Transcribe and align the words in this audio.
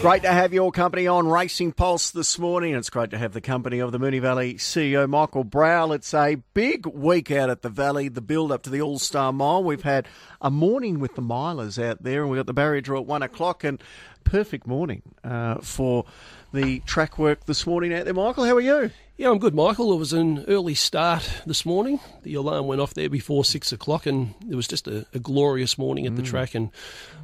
Great 0.00 0.22
to 0.22 0.32
have 0.32 0.54
your 0.54 0.70
company 0.70 1.08
on 1.08 1.26
Racing 1.26 1.72
Pulse 1.72 2.12
this 2.12 2.38
morning. 2.38 2.76
It's 2.76 2.88
great 2.88 3.10
to 3.10 3.18
have 3.18 3.32
the 3.32 3.40
company 3.40 3.80
of 3.80 3.90
the 3.90 3.98
Moonee 3.98 4.20
Valley 4.20 4.54
CEO, 4.54 5.08
Michael 5.08 5.42
Browell. 5.42 5.92
It's 5.92 6.14
a 6.14 6.36
big 6.54 6.86
week 6.86 7.32
out 7.32 7.50
at 7.50 7.62
the 7.62 7.68
Valley, 7.68 8.06
the 8.06 8.20
build 8.20 8.52
up 8.52 8.62
to 8.62 8.70
the 8.70 8.80
All 8.80 9.00
Star 9.00 9.32
Mile. 9.32 9.64
We've 9.64 9.82
had 9.82 10.06
a 10.40 10.52
morning 10.52 11.00
with 11.00 11.16
the 11.16 11.20
milers 11.20 11.82
out 11.82 12.04
there, 12.04 12.22
and 12.22 12.30
we've 12.30 12.38
got 12.38 12.46
the 12.46 12.54
barrier 12.54 12.80
draw 12.80 13.00
at 13.00 13.06
one 13.06 13.24
o'clock, 13.24 13.64
and 13.64 13.82
perfect 14.22 14.68
morning 14.68 15.02
uh, 15.24 15.56
for 15.56 16.04
the 16.52 16.80
track 16.80 17.18
work 17.18 17.44
this 17.46 17.66
morning 17.66 17.92
out 17.92 18.04
there. 18.04 18.14
Michael, 18.14 18.44
how 18.44 18.56
are 18.56 18.60
you? 18.60 18.90
Yeah, 19.16 19.30
I'm 19.30 19.38
good, 19.38 19.54
Michael. 19.54 19.92
It 19.92 19.98
was 19.98 20.12
an 20.12 20.44
early 20.46 20.74
start 20.74 21.28
this 21.44 21.66
morning. 21.66 21.98
The 22.22 22.34
alarm 22.34 22.68
went 22.68 22.80
off 22.80 22.94
there 22.94 23.08
before 23.08 23.44
six 23.44 23.72
o'clock, 23.72 24.06
and 24.06 24.34
it 24.48 24.54
was 24.54 24.68
just 24.68 24.86
a, 24.86 25.04
a 25.12 25.18
glorious 25.18 25.76
morning 25.76 26.06
at 26.06 26.14
the 26.14 26.22
track. 26.22 26.54
And 26.54 26.70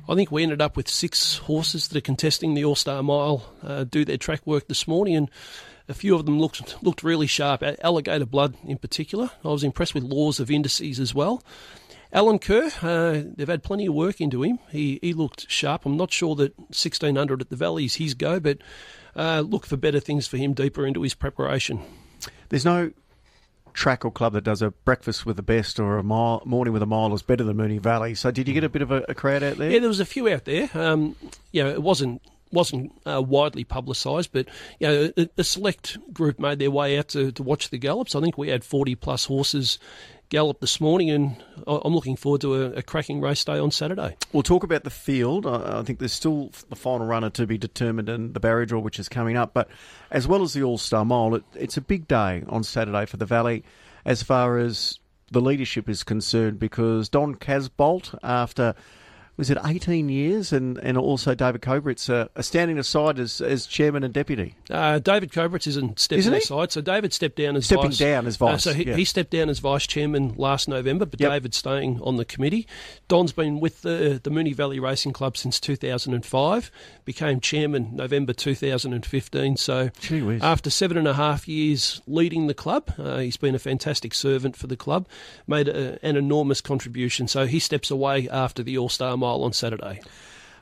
I 0.09 0.17
think 0.17 0.33
we 0.33 0.43
ended 0.43 0.61
up 0.61 0.77
with 0.77 0.89
six 0.89 1.39
horses 1.39 1.87
that 1.89 1.97
are 1.97 2.01
contesting 2.01 2.55
the 2.55 2.65
All 2.65 2.75
Star 2.75 3.03
Mile 3.03 3.49
uh, 3.63 3.85
do 3.85 4.05
their 4.05 4.17
track 4.17 4.45
work 4.45 4.67
this 4.67 4.89
morning, 4.89 5.15
and 5.15 5.31
a 5.89 5.95
few 5.95 6.17
of 6.17 6.27
them 6.27 6.41
looked 6.41 6.83
looked 6.83 7.05
really 7.05 7.29
sharp. 7.29 7.63
Alligator 7.63 8.27
Blood, 8.27 8.57
in 8.65 8.79
particular, 8.79 9.31
I 9.45 9.49
was 9.49 9.63
impressed 9.63 9.95
with 9.95 10.03
Laws 10.03 10.41
of 10.41 10.51
Indices 10.51 10.99
as 10.99 11.15
well. 11.15 11.45
Alan 12.15 12.39
Kerr, 12.39 12.71
uh, 12.81 13.23
they've 13.37 13.49
had 13.49 13.65
plenty 13.65 13.87
of 13.87 13.95
work 13.95 14.21
into 14.21 14.45
him. 14.45 14.61
He 14.71 15.01
he 15.03 15.13
looked 15.13 15.51
sharp. 15.51 15.85
I'm 15.85 15.97
not 15.97 16.13
sure 16.13 16.37
that 16.37 16.57
1600 16.59 17.41
at 17.41 17.51
the 17.51 17.57
Valley 17.57 17.85
is 17.85 17.97
his 17.97 18.15
go, 18.15 18.39
but 18.39 18.59
uh, 19.17 19.41
look 19.41 19.67
for 19.67 19.77
better 19.77 19.99
things 19.99 20.29
for 20.29 20.37
him 20.37 20.55
deeper 20.55 20.87
into 20.87 21.03
his 21.03 21.15
preparation. 21.15 21.81
There's 22.49 22.65
no 22.65 22.93
track 23.73 24.05
or 24.05 24.13
club 24.13 24.33
that 24.35 24.45
does 24.45 24.63
a 24.63 24.71
breakfast 24.71 25.27
with 25.27 25.35
the 25.35 25.43
best 25.43 25.81
or 25.81 25.99
a 25.99 26.05
mile, 26.05 26.41
morning 26.45 26.73
with 26.73 26.83
a 26.83 26.87
mile 26.87 27.13
is 27.13 27.23
better 27.23 27.43
than 27.43 27.57
Moonee 27.57 27.81
Valley. 27.81 28.15
So 28.15 28.31
did 28.31 28.47
you 28.47 28.55
get 28.55 28.63
a 28.63 28.69
bit 28.69 28.83
of 28.83 28.93
a, 28.93 29.05
a 29.09 29.15
crowd 29.15 29.43
out 29.43 29.57
there? 29.57 29.69
Yeah, 29.69 29.81
there 29.81 29.89
was 29.89 29.99
a 29.99 30.07
few 30.07 30.29
out 30.29 30.45
there. 30.45 30.71
Um, 30.73 31.17
you 31.51 31.65
know, 31.65 31.71
it 31.71 31.83
wasn't 31.83 32.23
wasn't 32.53 32.93
uh, 33.05 33.21
widely 33.21 33.65
publicised, 33.65 34.31
but 34.33 34.47
you 34.79 34.87
know, 34.87 35.13
a, 35.17 35.29
a, 35.37 35.43
select 35.43 35.99
group 36.15 36.39
made 36.39 36.61
their 36.61 36.71
way 36.71 36.97
out 36.97 37.09
to, 37.09 37.33
to 37.33 37.43
watch 37.43 37.71
the 37.71 37.79
gallops. 37.79 38.15
I 38.15 38.21
think 38.21 38.39
we 38.39 38.49
had 38.49 38.63
40 38.63 38.95
plus 38.95 39.25
horses 39.25 39.81
gallop 40.35 40.59
this 40.59 40.81
morning, 40.81 41.11
and 41.11 41.37
I'm 41.65 41.95
looking 41.95 42.17
forward 42.17 42.41
to 42.41 42.55
a, 42.55 42.71
a 42.73 42.83
cracking 42.83 43.21
race 43.21 43.45
day 43.45 43.57
on 43.57 43.71
Saturday. 43.71 44.17
We'll 44.33 44.43
talk 44.43 44.65
about 44.65 44.83
the 44.83 44.91
field. 44.91 45.47
I, 45.47 45.79
I 45.79 45.83
think 45.85 46.01
there's 46.01 46.13
still 46.13 46.51
the 46.69 46.75
final 46.75 47.07
runner 47.07 47.31
to 47.31 47.47
be 47.47 47.57
determined 47.57 48.09
and 48.09 48.35
the 48.35 48.41
barrier 48.41 48.67
draw, 48.67 48.81
which 48.81 48.99
is 48.99 49.09
coming 49.09 49.37
up. 49.37 49.55
But 49.55 49.69
as 50.11 50.27
well 50.27 50.43
as 50.43 50.53
the 50.53 50.65
All 50.65 50.77
Star 50.77 51.05
Mile, 51.05 51.37
it, 51.37 51.45
it's 51.55 51.77
a 51.77 51.81
big 51.81 52.09
day 52.09 52.43
on 52.49 52.65
Saturday 52.65 53.07
for 53.07 53.17
the 53.17 53.25
Valley 53.25 53.63
as 54.05 54.25
far 54.25 54.59
as 54.59 54.99
the 55.31 55.41
leadership 55.41 55.89
is 55.89 56.03
concerned 56.03 56.59
because 56.59 57.09
Don 57.09 57.37
Casbolt, 57.37 58.19
after 58.25 58.75
was 59.37 59.51
it 59.51 59.59
18 59.65 60.09
years, 60.09 60.53
and, 60.53 60.79
and 60.79 60.97
also 60.97 61.35
David 61.35 61.61
Kobritz 61.63 62.09
uh, 62.09 62.29
standing 62.43 62.79
aside 62.79 63.19
as, 63.19 63.41
as 63.41 63.67
chairman 63.67 64.05
and 64.05 64.15
deputy. 64.15 64.55
Uh, 64.71 64.99
David 64.99 65.33
Kobritz 65.33 65.67
isn't 65.67 65.99
stepping 65.99 66.21
Isn't 66.21 66.35
aside, 66.35 66.71
so 66.73 66.81
David 66.81 67.13
stepped 67.13 67.37
down 67.37 67.57
as 67.57 67.67
Stepping 67.67 67.87
vice. 67.87 67.99
down 67.99 68.27
as 68.27 68.41
Uh, 68.41 68.47
vice, 68.47 68.63
so 68.65 68.73
he, 68.73 68.87
yeah. 68.87 68.95
he 68.97 69.05
stepped 69.05 69.31
down 69.31 69.49
as 69.49 69.59
vice 69.59 69.87
chairman 69.87 70.35
last 70.37 70.69
November, 70.69 71.05
but 71.07 71.21
Yep. 71.21 71.31
David's 71.31 71.57
staying 71.57 72.01
on 72.03 72.17
the 72.17 72.25
committee. 72.25 72.67
Don's 73.09 73.33
been 73.33 73.61
with 73.61 73.83
the 73.83 74.21
the 74.23 74.31
Moonee 74.31 74.55
Valley 74.55 74.79
Racing 74.79 75.13
Club 75.13 75.37
since 75.37 75.59
2005. 75.61 76.71
Became 77.05 77.41
chairman 77.41 77.91
November 77.97 78.33
2015. 78.33 79.57
So 79.57 79.91
after 80.43 80.71
seven 80.71 80.97
and 80.97 81.09
a 81.09 81.15
half 81.15 81.47
years 81.49 82.01
leading 82.07 82.47
the 82.47 82.55
club, 82.55 82.93
uh, 82.99 83.19
he's 83.19 83.37
been 83.37 83.55
a 83.55 83.59
fantastic 83.59 84.15
servant 84.15 84.57
for 84.57 84.67
the 84.67 84.77
club. 84.77 85.07
Made 85.47 85.69
a, 85.69 85.99
an 86.05 86.17
enormous 86.17 86.61
contribution. 86.61 87.29
So 87.29 87.47
he 87.47 87.59
steps 87.59 87.91
away 87.91 88.29
after 88.29 88.63
the 88.63 88.79
All 88.79 88.89
Star 88.89 89.17
Mile 89.25 89.43
on 89.43 89.53
Saturday. 89.53 90.01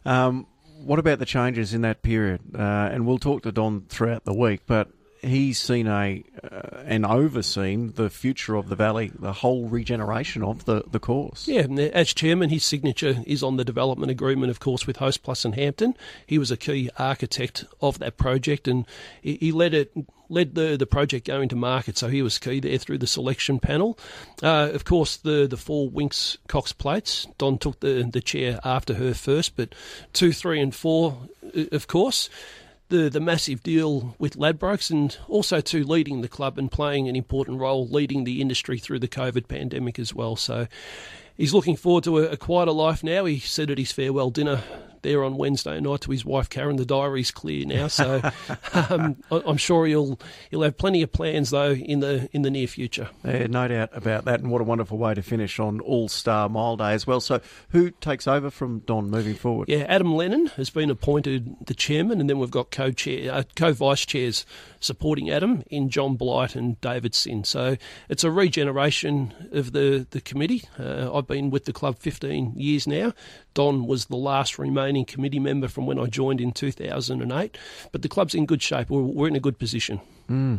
Um, 0.05 0.47
what 0.85 0.99
about 0.99 1.19
the 1.19 1.27
changes 1.27 1.75
in 1.75 1.83
that 1.83 2.03
period? 2.03 2.41
Uh, 2.55 2.91
and 2.93 3.07
we'll 3.07 3.19
talk 3.19 3.43
to 3.43 3.53
Don 3.53 3.83
throughout 3.89 4.25
the 4.25 4.35
week, 4.35 4.63
but 4.67 4.89
he's 5.23 5.61
seen 5.61 5.87
a 5.87 6.23
uh, 6.43 6.83
and 6.85 7.07
overseen 7.07 7.93
the 7.93 8.11
future 8.11 8.57
of 8.57 8.69
the 8.69 8.77
valley, 8.77 9.13
the 9.15 9.33
whole 9.33 9.69
regeneration 9.69 10.43
of 10.43 10.65
the, 10.65 10.83
the 10.91 10.99
course. 10.99 11.47
Yeah, 11.47 11.63
as 11.63 12.13
chairman, 12.13 12.51
his 12.51 12.65
signature 12.65 13.17
is 13.27 13.43
on 13.43 13.57
the 13.57 13.65
development 13.65 14.11
agreement, 14.11 14.51
of 14.51 14.61
course, 14.61 14.87
with 14.87 14.97
Host 14.97 15.23
Plus 15.23 15.45
and 15.45 15.55
Hampton. 15.55 15.95
He 16.27 16.39
was 16.39 16.51
a 16.51 16.57
key 16.57 16.91
architect 16.99 17.65
of 17.81 17.99
that 18.01 18.17
project, 18.17 18.67
and 18.69 18.87
he, 19.21 19.37
he 19.37 19.53
led 19.53 19.75
it. 19.75 19.93
Led 20.29 20.55
the, 20.55 20.79
the 20.79 20.87
project 20.87 21.27
going 21.27 21.51
to 21.51 21.57
market, 21.57 21.99
so 21.99 22.09
he 22.09 22.23
was 22.23 22.39
key 22.39 22.59
there 22.59 22.79
through 22.79 22.97
the 22.97 23.07
selection 23.07 23.59
panel. 23.59 23.99
Uh, 24.43 24.71
of 24.73 24.87
course, 24.87 25.19
the, 25.19 25.47
the 25.47 25.59
four 25.59 25.91
Winx 25.91 26.39
Cox 26.49 26.73
plates. 26.73 27.27
Don 27.37 27.59
took 27.59 27.81
the, 27.81 28.09
the 28.11 28.23
chair 28.23 28.59
after 28.65 28.95
her 28.95 29.13
first, 29.13 29.57
but 29.57 29.75
two, 30.15 30.33
three, 30.33 30.59
and 30.59 30.75
four, 30.75 31.19
uh, 31.55 31.65
of 31.73 31.87
course 31.87 32.31
the 32.93 33.09
the 33.09 33.21
massive 33.21 33.63
deal 33.63 34.15
with 34.19 34.37
Ladbrokes 34.37 34.91
and 34.91 35.17
also 35.27 35.63
to 35.63 35.83
leading 35.83 36.21
the 36.21 36.29
club 36.29 36.59
and 36.59 36.71
playing 36.71 37.09
an 37.09 37.17
important 37.17 37.59
role 37.59 37.89
leading 37.89 38.25
the 38.25 38.41
industry 38.41 38.79
through 38.79 38.99
the 38.99 39.09
COVID 39.09 39.49
pandemic 39.49 39.99
as 39.99 40.15
well. 40.15 40.37
So 40.37 40.69
he's 41.35 41.55
looking 41.55 41.75
forward 41.75 42.05
to 42.05 42.19
a, 42.19 42.33
a 42.33 42.37
quieter 42.37 42.71
life 42.71 43.03
now. 43.03 43.25
He 43.25 43.39
said 43.39 43.71
at 43.71 43.79
his 43.79 43.93
farewell 43.93 44.31
dinner 44.31 44.63
there 45.03 45.25
on 45.25 45.37
Wednesday 45.37 45.81
night 45.81 46.03
to 46.03 46.11
his 46.11 46.25
wife 46.25 46.49
Karen, 46.49 46.77
the 46.77 46.85
diary's 46.85 47.31
clear 47.31 47.65
now. 47.67 47.89
So 47.89 48.21
um, 48.75 49.17
I'm 49.31 49.57
sure 49.57 49.87
he'll 49.87 50.19
he'll 50.51 50.63
have 50.63 50.77
plenty 50.77 51.03
of 51.03 51.13
plans 51.13 51.51
though 51.51 51.73
in 51.73 52.01
the 52.01 52.29
in 52.33 52.43
the 52.43 52.51
near 52.51 52.67
future. 52.67 53.09
Yeah, 53.25 53.47
no 53.47 53.69
doubt 53.69 53.91
about 53.93 54.25
that. 54.27 54.41
And 54.41 54.51
what 54.51 54.61
a 54.61 54.65
wonderful 54.65 54.99
way 54.99 55.15
to 55.15 55.23
finish 55.23 55.59
on 55.59 55.81
All 55.81 56.09
Star 56.09 56.49
Mile 56.49 56.77
Day 56.77 56.93
as 56.93 57.07
well. 57.07 57.21
So, 57.21 57.41
who 57.71 57.91
takes 57.91 58.27
over 58.27 58.51
from 58.51 58.81
Don 58.81 59.11
moving 59.11 59.35
forward? 59.35 59.69
Yeah, 59.69 59.85
Adam 59.89 60.15
Lennon 60.15 60.47
has 60.57 60.71
been 60.71 60.91
appointed 60.91 61.57
the 61.67 61.75
chairman, 61.75 62.21
and 62.21 62.29
then 62.29 62.39
we've 62.39 62.51
got 62.51 62.71
co-chair, 62.71 63.33
uh, 63.33 63.43
co-vice 63.57 64.05
chairs 64.05 64.45
supporting 64.83 65.31
Adam 65.31 65.63
in 65.71 65.89
John 65.89 66.17
Blight 66.17 66.55
and 66.55 66.81
David 66.81 67.15
Sin. 67.15 67.45
So 67.45 67.77
it's 68.09 68.25
a 68.25 68.31
regeneration 68.31 69.33
of 69.53 69.73
the 69.73 70.07
the 70.11 70.21
committee. 70.21 70.65
Uh, 70.79 71.15
I've 71.15 71.27
been 71.27 71.51
with 71.51 71.65
the 71.65 71.73
club 71.73 71.99
15 71.99 72.53
years 72.57 72.87
now. 72.87 73.13
Don 73.55 73.87
was 73.87 74.07
the 74.07 74.17
last 74.17 74.59
remaining 74.59 75.05
committee 75.05 75.39
member 75.39 75.69
from 75.69 75.87
when 75.87 75.99
I 75.99 76.07
joined 76.07 76.41
in 76.41 76.53
2008. 76.53 77.57
But 77.93 78.03
the 78.03 78.09
club's 78.09 78.35
in 78.35 78.47
good 78.47 78.63
shape. 78.63 78.91
We're, 78.91 79.03
we're 79.03 79.29
in 79.29 79.37
a 79.37 79.41
good 79.41 79.59
position. 79.59 80.01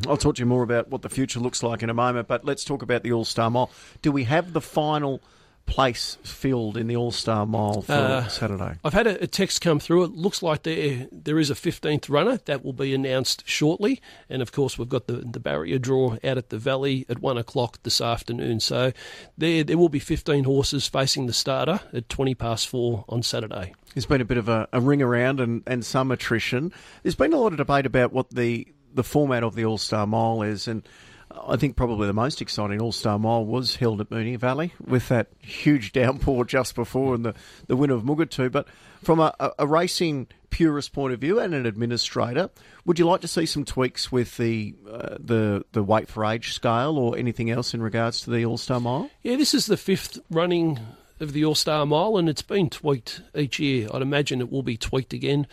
I'll 0.07 0.17
talk 0.17 0.35
to 0.35 0.39
you 0.39 0.45
more 0.45 0.61
about 0.61 0.89
what 0.89 1.01
the 1.01 1.09
future 1.09 1.39
looks 1.39 1.63
like 1.63 1.81
in 1.81 1.89
a 1.89 1.95
moment, 1.95 2.27
but 2.27 2.45
let's 2.45 2.63
talk 2.63 2.83
about 2.83 3.01
the 3.01 3.11
All 3.11 3.25
Star 3.25 3.49
Mile. 3.49 3.71
Do 4.03 4.11
we 4.11 4.25
have 4.25 4.53
the 4.53 4.61
final 4.61 5.19
place 5.65 6.17
filled 6.23 6.77
in 6.77 6.87
the 6.87 6.95
All 6.95 7.11
Star 7.11 7.45
Mile 7.45 7.81
for 7.81 7.91
Uh, 7.93 8.27
Saturday? 8.27 8.75
I've 8.83 8.93
had 8.93 9.07
a, 9.07 9.23
a 9.23 9.27
text 9.27 9.61
come 9.61 9.79
through. 9.79 10.03
It 10.03 10.11
looks 10.11 10.43
like 10.43 10.63
there 10.63 11.07
there 11.11 11.39
is 11.39 11.49
a 11.49 11.55
15th 11.55 12.09
runner 12.09 12.37
that 12.45 12.63
will 12.63 12.73
be 12.73 12.93
announced 12.93 13.43
shortly, 13.47 14.01
and 14.29 14.41
of 14.41 14.51
course 14.51 14.77
we've 14.77 14.89
got 14.89 15.07
the, 15.07 15.13
the 15.13 15.39
barrier 15.39 15.79
draw 15.79 16.17
out 16.23 16.37
at 16.37 16.49
the 16.49 16.57
Valley 16.57 17.05
at 17.09 17.19
one 17.19 17.37
o'clock 17.37 17.79
this 17.83 18.01
afternoon. 18.01 18.59
So 18.59 18.91
there 19.37 19.63
there 19.63 19.77
will 19.77 19.89
be 19.89 19.99
15 19.99 20.43
horses 20.43 20.87
facing 20.87 21.25
the 21.27 21.33
starter 21.33 21.79
at 21.93 22.09
20 22.09 22.35
past 22.35 22.67
four 22.67 23.05
on 23.09 23.23
Saturday. 23.23 23.73
There's 23.93 24.05
been 24.05 24.21
a 24.21 24.25
bit 24.25 24.37
of 24.37 24.49
a, 24.49 24.67
a 24.73 24.81
ring 24.81 25.01
around 25.01 25.39
and, 25.39 25.61
and 25.67 25.85
some 25.85 26.11
attrition. 26.11 26.73
There's 27.03 27.15
been 27.15 27.31
a 27.33 27.37
lot 27.37 27.51
of 27.53 27.57
debate 27.57 27.85
about 27.85 28.11
what 28.11 28.29
the, 28.31 28.67
the 28.93 29.03
format 29.03 29.43
of 29.43 29.55
the 29.55 29.65
All 29.65 29.77
Star 29.77 30.05
Mile 30.07 30.41
is, 30.41 30.67
and 30.67 30.87
I 31.47 31.57
think 31.57 31.75
probably 31.75 32.07
the 32.07 32.13
most 32.13 32.41
exciting 32.41 32.81
All 32.81 32.91
Star 32.91 33.17
Mile 33.19 33.45
was 33.45 33.75
held 33.75 34.01
at 34.01 34.09
Moonee 34.09 34.37
Valley 34.37 34.73
with 34.85 35.09
that 35.09 35.27
huge 35.39 35.91
downpour 35.93 36.45
just 36.45 36.75
before 36.75 37.15
and 37.15 37.25
the, 37.25 37.35
the 37.67 37.75
win 37.75 37.89
of 37.89 38.03
Mugatu. 38.03 38.51
But 38.51 38.67
from 39.03 39.19
a, 39.19 39.33
a, 39.59 39.67
racing 39.67 40.27
purist 40.49 40.93
point 40.93 41.13
of 41.13 41.19
view 41.19 41.39
and 41.39 41.53
an 41.53 41.65
administrator, 41.65 42.49
would 42.85 42.99
you 42.99 43.05
like 43.05 43.21
to 43.21 43.27
see 43.27 43.45
some 43.45 43.65
tweaks 43.65 44.11
with 44.11 44.37
the 44.37 44.75
uh, 44.89 45.17
the 45.19 45.65
the 45.71 45.83
weight 45.83 46.07
for 46.07 46.25
age 46.25 46.53
scale 46.53 46.97
or 46.97 47.17
anything 47.17 47.49
else 47.49 47.73
in 47.73 47.81
regards 47.81 48.21
to 48.21 48.29
the 48.29 48.45
All 48.45 48.57
Star 48.57 48.79
Mile? 48.79 49.09
Yeah, 49.21 49.35
this 49.35 49.53
is 49.53 49.65
the 49.65 49.77
fifth 49.77 50.19
running 50.29 50.79
of 51.19 51.33
the 51.33 51.45
All 51.45 51.55
Star 51.55 51.85
Mile, 51.85 52.17
and 52.17 52.29
it's 52.29 52.41
been 52.41 52.69
tweaked 52.69 53.21
each 53.35 53.59
year. 53.59 53.89
I'd 53.93 54.01
imagine 54.01 54.41
it 54.41 54.51
will 54.51 54.63
be 54.63 54.77
tweaked 54.77 55.13
again. 55.13 55.47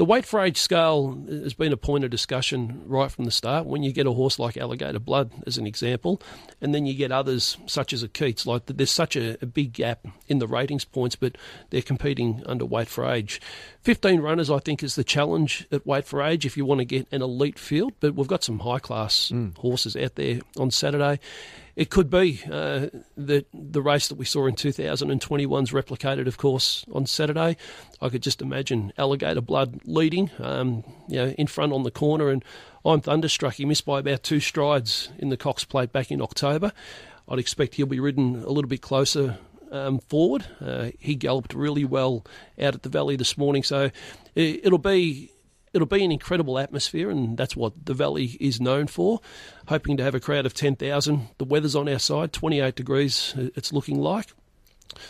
The 0.00 0.06
weight 0.06 0.24
for 0.24 0.40
age 0.40 0.56
scale 0.56 1.22
has 1.28 1.52
been 1.52 1.74
a 1.74 1.76
point 1.76 2.04
of 2.04 2.10
discussion 2.10 2.84
right 2.86 3.10
from 3.10 3.26
the 3.26 3.30
start. 3.30 3.66
When 3.66 3.82
you 3.82 3.92
get 3.92 4.06
a 4.06 4.12
horse 4.12 4.38
like 4.38 4.56
Alligator 4.56 4.98
Blood, 4.98 5.30
as 5.46 5.58
an 5.58 5.66
example, 5.66 6.22
and 6.62 6.74
then 6.74 6.86
you 6.86 6.94
get 6.94 7.12
others 7.12 7.58
such 7.66 7.92
as 7.92 8.02
a 8.02 8.08
Keats, 8.08 8.46
like 8.46 8.64
there's 8.64 8.90
such 8.90 9.14
a, 9.14 9.36
a 9.42 9.46
big 9.46 9.74
gap 9.74 10.06
in 10.26 10.38
the 10.38 10.48
ratings 10.48 10.86
points, 10.86 11.16
but 11.16 11.36
they're 11.68 11.82
competing 11.82 12.42
under 12.46 12.64
weight 12.64 12.88
for 12.88 13.04
age. 13.04 13.42
15 13.82 14.22
runners, 14.22 14.50
I 14.50 14.58
think, 14.58 14.82
is 14.82 14.94
the 14.94 15.04
challenge 15.04 15.68
at 15.70 15.86
weight 15.86 16.06
for 16.06 16.22
age 16.22 16.46
if 16.46 16.56
you 16.56 16.64
want 16.64 16.78
to 16.78 16.86
get 16.86 17.06
an 17.12 17.20
elite 17.20 17.58
field, 17.58 17.92
but 18.00 18.14
we've 18.14 18.26
got 18.26 18.42
some 18.42 18.60
high 18.60 18.78
class 18.78 19.28
hmm. 19.28 19.50
horses 19.58 19.96
out 19.96 20.14
there 20.14 20.40
on 20.56 20.70
Saturday. 20.70 21.20
It 21.80 21.88
could 21.88 22.10
be 22.10 22.42
uh, 22.44 22.88
that 23.16 23.46
the 23.54 23.80
race 23.80 24.08
that 24.08 24.16
we 24.16 24.26
saw 24.26 24.44
in 24.44 24.54
2021 24.54 25.62
is 25.62 25.70
replicated, 25.70 26.26
of 26.26 26.36
course, 26.36 26.84
on 26.92 27.06
Saturday. 27.06 27.56
I 28.02 28.10
could 28.10 28.22
just 28.22 28.42
imagine 28.42 28.92
Alligator 28.98 29.40
Blood 29.40 29.80
leading, 29.86 30.30
um, 30.40 30.84
you 31.08 31.16
know, 31.16 31.28
in 31.38 31.46
front 31.46 31.72
on 31.72 31.84
the 31.84 31.90
corner, 31.90 32.28
and 32.28 32.44
I'm 32.84 33.00
thunderstruck. 33.00 33.54
He 33.54 33.64
missed 33.64 33.86
by 33.86 34.00
about 34.00 34.22
two 34.22 34.40
strides 34.40 35.08
in 35.16 35.30
the 35.30 35.38
Cox 35.38 35.64
Plate 35.64 35.90
back 35.90 36.10
in 36.10 36.20
October. 36.20 36.72
I'd 37.26 37.38
expect 37.38 37.76
he'll 37.76 37.86
be 37.86 37.98
ridden 37.98 38.44
a 38.44 38.50
little 38.50 38.68
bit 38.68 38.82
closer 38.82 39.38
um, 39.72 40.00
forward. 40.00 40.44
Uh, 40.60 40.90
he 40.98 41.14
galloped 41.14 41.54
really 41.54 41.86
well 41.86 42.26
out 42.60 42.74
at 42.74 42.82
the 42.82 42.90
Valley 42.90 43.16
this 43.16 43.38
morning, 43.38 43.62
so 43.62 43.90
it, 44.34 44.60
it'll 44.66 44.76
be 44.76 45.30
it'll 45.72 45.86
be 45.86 46.04
an 46.04 46.12
incredible 46.12 46.58
atmosphere, 46.58 47.10
and 47.10 47.36
that's 47.36 47.56
what 47.56 47.86
the 47.86 47.94
Valley 47.94 48.36
is 48.40 48.60
known 48.60 48.86
for. 48.86 49.20
Hoping 49.68 49.96
to 49.96 50.02
have 50.02 50.14
a 50.14 50.20
crowd 50.20 50.46
of 50.46 50.54
10,000. 50.54 51.28
The 51.38 51.44
weather's 51.44 51.76
on 51.76 51.88
our 51.88 51.98
side, 51.98 52.32
28 52.32 52.74
degrees, 52.74 53.34
uh, 53.38 53.48
it's 53.54 53.72
looking 53.72 53.98
like. 53.98 54.32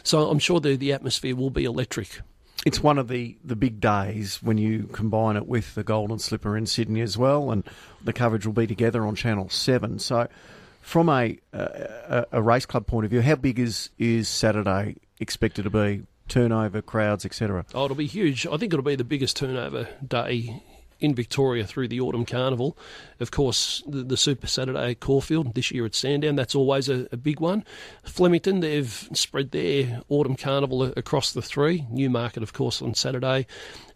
So 0.02 0.30
I'm 0.30 0.38
sure 0.38 0.60
the, 0.60 0.76
the 0.76 0.92
atmosphere 0.92 1.34
will 1.34 1.50
be 1.50 1.64
electric. 1.64 2.20
It's 2.66 2.82
one 2.82 2.98
of 2.98 3.08
the, 3.08 3.38
the 3.42 3.56
big 3.56 3.80
days 3.80 4.42
when 4.42 4.58
you 4.58 4.84
combine 4.92 5.36
it 5.36 5.46
with 5.46 5.74
the 5.74 5.82
Golden 5.82 6.18
Slipper 6.18 6.56
in 6.56 6.66
Sydney 6.66 7.00
as 7.00 7.16
well, 7.16 7.50
and 7.50 7.64
the 8.04 8.12
coverage 8.12 8.44
will 8.44 8.52
be 8.52 8.66
together 8.66 9.06
on 9.06 9.14
Channel 9.14 9.48
7. 9.48 9.98
So, 9.98 10.28
from 10.82 11.08
a, 11.08 11.38
a, 11.52 12.26
a 12.32 12.42
race 12.42 12.66
club 12.66 12.86
point 12.86 13.04
of 13.04 13.10
view, 13.10 13.22
how 13.22 13.36
big 13.36 13.58
is, 13.58 13.90
is 13.98 14.28
Saturday 14.28 14.96
expected 15.20 15.62
to 15.62 15.70
be? 15.70 16.02
Turnover, 16.30 16.80
crowds, 16.80 17.26
etc. 17.26 17.66
Oh, 17.74 17.84
it'll 17.84 17.96
be 17.96 18.06
huge. 18.06 18.46
I 18.46 18.56
think 18.56 18.72
it'll 18.72 18.84
be 18.84 18.94
the 18.94 19.04
biggest 19.04 19.36
turnover 19.36 19.88
day 20.06 20.62
in 21.00 21.14
Victoria 21.14 21.66
through 21.66 21.88
the 21.88 22.00
Autumn 22.00 22.24
Carnival. 22.24 22.76
Of 23.18 23.30
course, 23.30 23.82
the, 23.86 24.02
the 24.02 24.16
Super 24.16 24.46
Saturday 24.46 24.92
at 24.92 25.00
Caulfield, 25.00 25.54
this 25.54 25.70
year 25.70 25.84
at 25.86 25.94
Sandown, 25.94 26.36
that's 26.36 26.54
always 26.54 26.88
a, 26.88 27.08
a, 27.10 27.16
big 27.16 27.40
one. 27.40 27.64
Flemington, 28.04 28.60
they've 28.60 29.08
spread 29.12 29.50
their 29.50 30.02
Autumn 30.08 30.36
Carnival 30.36 30.84
across 30.84 31.32
the 31.32 31.42
three. 31.42 31.86
Newmarket, 31.90 32.42
of 32.42 32.52
course, 32.52 32.80
on 32.80 32.94
Saturday. 32.94 33.46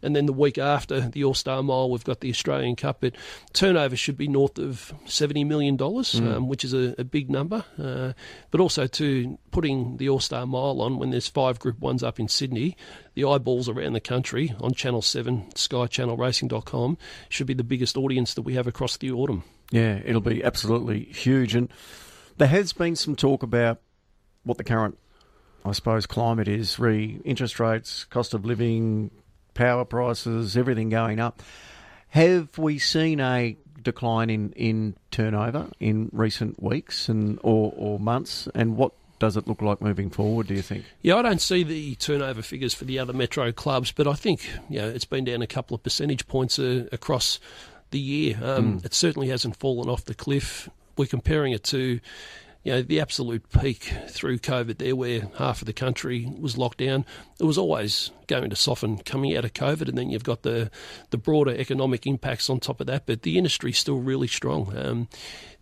And 0.04 0.14
then 0.14 0.26
the 0.26 0.32
week 0.32 0.58
after 0.58 1.00
the 1.00 1.24
All 1.24 1.34
Star 1.34 1.62
Mile, 1.62 1.90
we've 1.90 2.04
got 2.04 2.20
the 2.20 2.30
Australian 2.30 2.76
Cup. 2.76 2.98
But 3.00 3.14
turnover 3.52 3.96
should 3.96 4.16
be 4.16 4.28
north 4.28 4.58
of 4.58 4.92
$70 5.06 5.46
million, 5.46 5.76
mm. 5.76 6.34
um, 6.34 6.48
which 6.48 6.64
is 6.64 6.72
a, 6.72 6.94
a 6.98 7.04
big 7.04 7.30
number. 7.30 7.64
Uh, 7.78 8.12
but 8.50 8.60
also, 8.60 8.86
to 8.86 9.38
putting 9.50 9.96
the 9.96 10.08
All 10.08 10.20
Star 10.20 10.46
Mile 10.46 10.80
on 10.80 10.98
when 10.98 11.10
there's 11.10 11.28
five 11.28 11.58
Group 11.58 11.80
1s 11.80 12.02
up 12.02 12.20
in 12.20 12.28
Sydney, 12.28 12.76
the 13.14 13.24
eyeballs 13.24 13.68
around 13.68 13.94
the 13.94 14.00
country 14.00 14.54
on 14.60 14.72
Channel 14.74 15.02
7, 15.02 15.54
Sky 15.54 15.86
Channel 15.86 16.16
skychannelracing.com, 16.16 16.98
should 17.28 17.46
be 17.46 17.54
the 17.54 17.64
biggest 17.64 17.96
audience 17.96 18.34
that 18.34 18.42
we 18.42 18.54
have 18.54 18.66
across 18.66 18.96
the 18.96 19.10
autumn. 19.10 19.44
Yeah, 19.70 20.00
it'll 20.04 20.20
be 20.20 20.44
absolutely 20.44 21.04
huge. 21.04 21.54
And 21.54 21.72
there 22.36 22.48
has 22.48 22.72
been 22.72 22.96
some 22.96 23.16
talk 23.16 23.42
about 23.42 23.80
what 24.44 24.58
the 24.58 24.64
current, 24.64 24.98
I 25.64 25.72
suppose, 25.72 26.06
climate 26.06 26.48
is 26.48 26.78
re 26.78 27.20
interest 27.24 27.58
rates, 27.58 28.04
cost 28.04 28.34
of 28.34 28.44
living, 28.44 29.10
power 29.54 29.84
prices, 29.84 30.56
everything 30.56 30.88
going 30.88 31.20
up. 31.20 31.42
Have 32.10 32.58
we 32.58 32.78
seen 32.78 33.20
a 33.20 33.56
decline 33.82 34.30
in, 34.30 34.52
in 34.52 34.96
turnover 35.10 35.68
in 35.78 36.10
recent 36.12 36.62
weeks 36.62 37.08
and 37.08 37.38
or, 37.42 37.72
or 37.76 37.98
months? 37.98 38.48
And 38.54 38.76
what 38.76 38.92
does 39.18 39.36
it 39.36 39.46
look 39.46 39.62
like 39.62 39.80
moving 39.80 40.10
forward, 40.10 40.48
do 40.48 40.54
you 40.54 40.62
think? 40.62 40.84
Yeah, 41.02 41.16
I 41.16 41.22
don't 41.22 41.40
see 41.40 41.62
the 41.62 41.94
turnover 41.96 42.42
figures 42.42 42.74
for 42.74 42.84
the 42.84 42.98
other 42.98 43.12
metro 43.12 43.52
clubs, 43.52 43.92
but 43.92 44.06
I 44.06 44.14
think 44.14 44.48
you 44.68 44.80
know, 44.80 44.88
it's 44.88 45.04
been 45.04 45.24
down 45.24 45.42
a 45.42 45.46
couple 45.46 45.74
of 45.74 45.82
percentage 45.82 46.26
points 46.26 46.58
uh, 46.58 46.86
across 46.92 47.38
the 47.90 48.00
year. 48.00 48.38
Um, 48.42 48.80
mm. 48.80 48.84
It 48.84 48.94
certainly 48.94 49.28
hasn't 49.28 49.56
fallen 49.56 49.88
off 49.88 50.04
the 50.04 50.14
cliff. 50.14 50.68
We're 50.96 51.06
comparing 51.06 51.52
it 51.52 51.64
to 51.64 52.00
you 52.64 52.72
know, 52.72 52.82
the 52.82 52.98
absolute 52.98 53.48
peak 53.50 53.92
through 54.08 54.38
COVID 54.38 54.78
there, 54.78 54.96
where 54.96 55.28
half 55.36 55.60
of 55.60 55.66
the 55.66 55.72
country 55.74 56.32
was 56.38 56.56
locked 56.56 56.78
down, 56.78 57.04
it 57.38 57.44
was 57.44 57.58
always 57.58 58.10
going 58.26 58.48
to 58.48 58.56
soften 58.56 58.98
coming 58.98 59.36
out 59.36 59.44
of 59.44 59.52
COVID, 59.52 59.88
and 59.88 59.98
then 59.98 60.10
you've 60.10 60.24
got 60.24 60.42
the 60.42 60.70
the 61.10 61.18
broader 61.18 61.54
economic 61.54 62.06
impacts 62.06 62.48
on 62.48 62.58
top 62.58 62.80
of 62.80 62.86
that. 62.86 63.04
But 63.06 63.22
the 63.22 63.36
industry's 63.36 63.78
still 63.78 63.98
really 63.98 64.28
strong. 64.28 64.76
Um, 64.76 65.08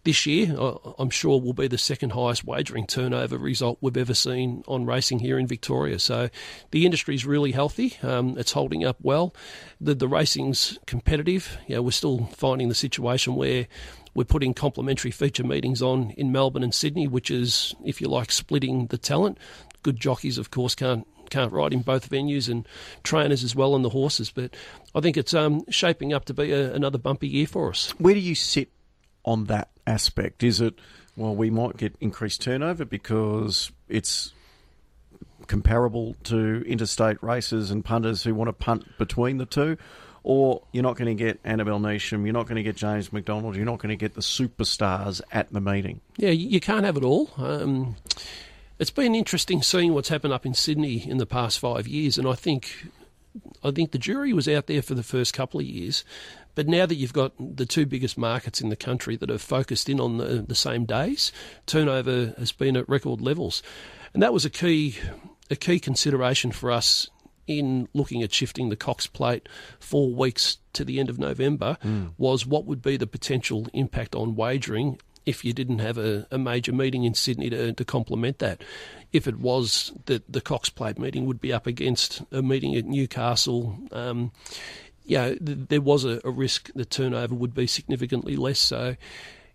this 0.04 0.26
year, 0.26 0.56
I'm 0.98 1.10
sure, 1.10 1.40
will 1.40 1.52
be 1.52 1.68
the 1.68 1.78
second 1.78 2.10
highest 2.10 2.44
wagering 2.44 2.86
turnover 2.86 3.38
result 3.38 3.78
we've 3.80 3.96
ever 3.96 4.14
seen 4.14 4.64
on 4.66 4.84
racing 4.84 5.20
here 5.20 5.38
in 5.38 5.46
Victoria. 5.46 5.98
So 6.00 6.28
the 6.72 6.84
industry's 6.84 7.24
really 7.24 7.52
healthy. 7.52 7.96
Um, 8.02 8.36
it's 8.36 8.50
holding 8.52 8.84
up 8.84 8.96
well. 9.00 9.32
The, 9.80 9.94
the 9.94 10.08
racing's 10.08 10.76
competitive. 10.86 11.56
You 11.68 11.76
know, 11.76 11.82
we're 11.82 11.92
still 11.92 12.26
finding 12.26 12.68
the 12.68 12.74
situation 12.74 13.36
where 13.36 13.68
we're 14.14 14.24
putting 14.24 14.54
complementary 14.54 15.10
feature 15.10 15.44
meetings 15.44 15.82
on 15.82 16.10
in 16.12 16.32
Melbourne 16.32 16.62
and 16.62 16.74
Sydney, 16.74 17.08
which 17.08 17.30
is, 17.30 17.74
if 17.84 18.00
you 18.00 18.08
like, 18.08 18.30
splitting 18.30 18.86
the 18.86 18.98
talent. 18.98 19.38
Good 19.82 19.98
jockeys, 19.98 20.38
of 20.38 20.50
course, 20.50 20.74
can't 20.74 21.06
can't 21.30 21.52
ride 21.52 21.72
in 21.72 21.80
both 21.80 22.10
venues, 22.10 22.48
and 22.50 22.68
trainers 23.04 23.42
as 23.42 23.56
well 23.56 23.72
on 23.72 23.80
the 23.80 23.88
horses. 23.88 24.30
But 24.30 24.54
I 24.94 25.00
think 25.00 25.16
it's 25.16 25.32
um, 25.32 25.64
shaping 25.70 26.12
up 26.12 26.26
to 26.26 26.34
be 26.34 26.52
a, 26.52 26.74
another 26.74 26.98
bumpy 26.98 27.26
year 27.26 27.46
for 27.46 27.70
us. 27.70 27.92
Where 27.98 28.12
do 28.12 28.20
you 28.20 28.34
sit 28.34 28.70
on 29.24 29.44
that 29.44 29.70
aspect? 29.86 30.42
Is 30.42 30.60
it 30.60 30.78
well, 31.16 31.34
we 31.34 31.50
might 31.50 31.76
get 31.76 31.96
increased 32.00 32.42
turnover 32.42 32.84
because 32.84 33.70
it's 33.88 34.32
comparable 35.46 36.14
to 36.24 36.64
interstate 36.66 37.22
races 37.22 37.70
and 37.70 37.84
punters 37.84 38.22
who 38.22 38.34
want 38.34 38.48
to 38.48 38.52
punt 38.52 38.86
between 38.98 39.38
the 39.38 39.46
two, 39.46 39.76
or 40.24 40.62
you're 40.72 40.82
not 40.82 40.96
going 40.96 41.16
to 41.16 41.24
get 41.24 41.40
Annabel 41.44 41.80
Neasham, 41.80 42.24
you're 42.24 42.32
not 42.32 42.46
going 42.46 42.56
to 42.56 42.62
get 42.62 42.76
James 42.76 43.12
McDonald, 43.12 43.56
you're 43.56 43.64
not 43.64 43.78
going 43.78 43.90
to 43.90 43.96
get 43.96 44.14
the 44.14 44.20
superstars 44.20 45.20
at 45.32 45.52
the 45.52 45.60
meeting. 45.60 46.00
Yeah, 46.16 46.30
you 46.30 46.60
can't 46.60 46.84
have 46.84 46.96
it 46.96 47.04
all. 47.04 47.30
Um, 47.36 47.96
it's 48.78 48.90
been 48.90 49.14
interesting 49.14 49.62
seeing 49.62 49.94
what's 49.94 50.08
happened 50.08 50.32
up 50.32 50.46
in 50.46 50.54
Sydney 50.54 51.08
in 51.08 51.18
the 51.18 51.26
past 51.26 51.58
five 51.58 51.86
years, 51.86 52.18
and 52.18 52.26
I 52.28 52.34
think 52.34 52.86
I 53.64 53.70
think 53.70 53.92
the 53.92 53.98
jury 53.98 54.32
was 54.32 54.46
out 54.46 54.66
there 54.66 54.82
for 54.82 54.94
the 54.94 55.02
first 55.02 55.32
couple 55.32 55.60
of 55.60 55.66
years, 55.66 56.04
but 56.54 56.68
now 56.68 56.84
that 56.86 56.96
you've 56.96 57.12
got 57.12 57.32
the 57.38 57.64
two 57.64 57.86
biggest 57.86 58.18
markets 58.18 58.60
in 58.60 58.68
the 58.68 58.76
country 58.76 59.16
that 59.16 59.30
have 59.30 59.40
focused 59.40 59.88
in 59.88 60.00
on 60.00 60.18
the, 60.18 60.44
the 60.46 60.54
same 60.54 60.84
days, 60.84 61.32
turnover 61.64 62.34
has 62.38 62.52
been 62.52 62.76
at 62.76 62.88
record 62.88 63.20
levels, 63.20 63.62
and 64.12 64.22
that 64.22 64.32
was 64.32 64.44
a 64.44 64.50
key 64.50 64.96
a 65.50 65.56
key 65.56 65.78
consideration 65.78 66.52
for 66.52 66.70
us 66.70 67.08
in 67.46 67.88
looking 67.92 68.22
at 68.22 68.32
shifting 68.32 68.68
the 68.68 68.76
Cox 68.76 69.06
plate 69.06 69.48
four 69.80 70.12
weeks 70.14 70.58
to 70.72 70.84
the 70.84 71.00
end 71.00 71.10
of 71.10 71.18
November 71.18 71.76
mm. 71.84 72.12
was 72.18 72.46
what 72.46 72.64
would 72.64 72.82
be 72.82 72.96
the 72.96 73.06
potential 73.06 73.66
impact 73.72 74.14
on 74.14 74.34
wagering 74.34 74.98
if 75.24 75.44
you 75.44 75.52
didn't 75.52 75.78
have 75.78 75.98
a, 75.98 76.26
a 76.30 76.38
major 76.38 76.72
meeting 76.72 77.04
in 77.04 77.14
Sydney 77.14 77.50
to, 77.50 77.72
to 77.72 77.84
complement 77.84 78.38
that. 78.40 78.62
If 79.12 79.28
it 79.28 79.38
was 79.38 79.92
that 80.06 80.30
the 80.30 80.40
Cox 80.40 80.68
plate 80.68 80.98
meeting 80.98 81.26
would 81.26 81.40
be 81.40 81.52
up 81.52 81.66
against 81.66 82.22
a 82.32 82.42
meeting 82.42 82.74
at 82.74 82.86
Newcastle, 82.86 83.78
um, 83.92 84.32
yeah, 85.04 85.34
th- 85.34 85.68
there 85.68 85.80
was 85.80 86.04
a, 86.04 86.20
a, 86.24 86.30
risk 86.30 86.70
the 86.74 86.84
turnover 86.84 87.34
would 87.34 87.54
be 87.54 87.66
significantly 87.66 88.36
less. 88.36 88.58
So, 88.58 88.96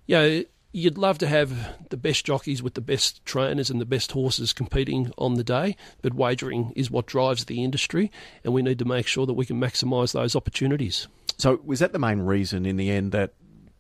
yeah, 0.06 0.42
you'd 0.78 0.98
love 0.98 1.18
to 1.18 1.28
have 1.28 1.76
the 1.90 1.98
best 1.98 2.24
jockeys 2.24 2.62
with 2.62 2.76
the 2.76 2.82
best 2.82 3.26
trainers 3.26 3.72
and 3.72 3.82
the 3.82 3.86
best 3.86 4.12
horses 4.12 4.54
competing 4.54 5.12
on 5.18 5.34
the 5.34 5.44
day, 5.44 5.76
but 6.04 6.14
wagering 6.14 6.72
is 6.76 6.92
what 6.92 7.08
drives 7.08 7.46
the 7.46 7.64
industry, 7.64 8.12
and 8.44 8.54
we 8.54 8.62
need 8.62 8.78
to 8.78 8.86
make 8.86 9.08
sure 9.08 9.26
that 9.26 9.34
we 9.34 9.46
can 9.46 9.60
maximise 9.60 10.14
those 10.14 10.36
opportunities. 10.36 11.08
So, 11.38 11.60
was 11.66 11.80
that 11.80 11.94
the 11.94 12.00
main 12.00 12.20
reason 12.20 12.66
in 12.66 12.78
the 12.78 12.92
end 12.92 13.12
that, 13.12 13.34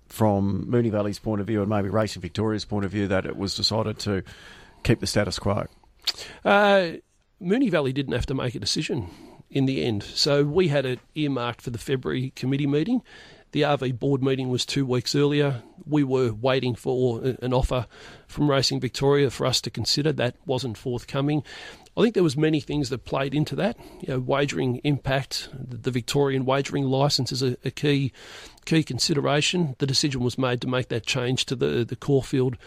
from 0.08 0.66
Moonee 0.68 0.92
Valley's 0.92 1.20
point 1.20 1.40
of 1.40 1.48
view 1.48 1.62
and 1.62 1.70
maybe 1.70 1.90
Racing 1.90 2.22
Victoria's 2.22 2.66
point 2.66 2.84
of 2.84 2.92
view, 2.92 3.08
that 3.08 3.26
it 3.26 3.38
was 3.38 3.56
decided 3.56 4.00
to 4.00 4.24
keep 4.84 5.00
the 5.00 5.08
status 5.08 5.38
quo? 5.38 5.68
Uh, 6.44 6.94
Moonee 7.40 7.70
Valley 7.70 7.94
didn't 7.94 8.14
have 8.14 8.26
to 8.26 8.34
make 8.34 8.56
a 8.56 8.60
decision 8.60 9.10
in 9.52 9.66
the 9.66 9.84
end. 9.84 10.04
So 10.04 10.44
we 10.44 10.68
had 10.70 10.86
it 10.86 11.00
earmarked 11.16 11.62
for 11.62 11.70
the 11.70 11.78
February 11.78 12.32
committee 12.36 12.68
meeting. 12.68 13.02
The 13.52 13.62
RV 13.62 14.00
board 14.00 14.22
meeting 14.22 14.50
was 14.50 14.66
two 14.66 14.86
weeks 14.86 15.16
earlier. 15.16 15.64
We 15.86 16.04
were 16.04 16.34
waiting 16.34 16.76
for 16.76 17.22
an 17.42 17.54
offer 17.54 17.88
from 18.28 18.50
Racing 18.50 18.82
Victoria 18.82 19.30
for 19.30 19.46
us 19.46 19.62
to 19.62 19.70
consider. 19.70 20.12
That 20.12 20.36
wasn't 20.46 20.78
forthcoming. 20.78 21.44
I 21.98 22.02
think 22.02 22.14
there 22.14 22.24
was 22.24 22.38
many 22.38 22.60
things 22.60 22.90
that 22.90 23.06
played 23.06 23.34
into 23.34 23.56
that. 23.56 23.76
You 24.02 24.10
know, 24.10 24.20
wagering 24.20 24.82
impact, 24.84 25.50
the 25.54 25.90
Victorian 25.90 26.46
wagering 26.46 26.84
license 26.84 27.32
is 27.32 27.42
a, 27.42 27.58
a, 27.66 27.72
key 27.72 28.12
key 28.66 28.84
consideration. 28.84 29.76
The 29.80 29.88
decision 29.88 30.22
was 30.22 30.38
made 30.38 30.62
to 30.62 30.68
make 30.68 30.90
that 30.90 31.08
change 31.08 31.46
to 31.46 31.56
the 31.56 31.84
the 31.84 31.96
Caulfield 31.96 32.58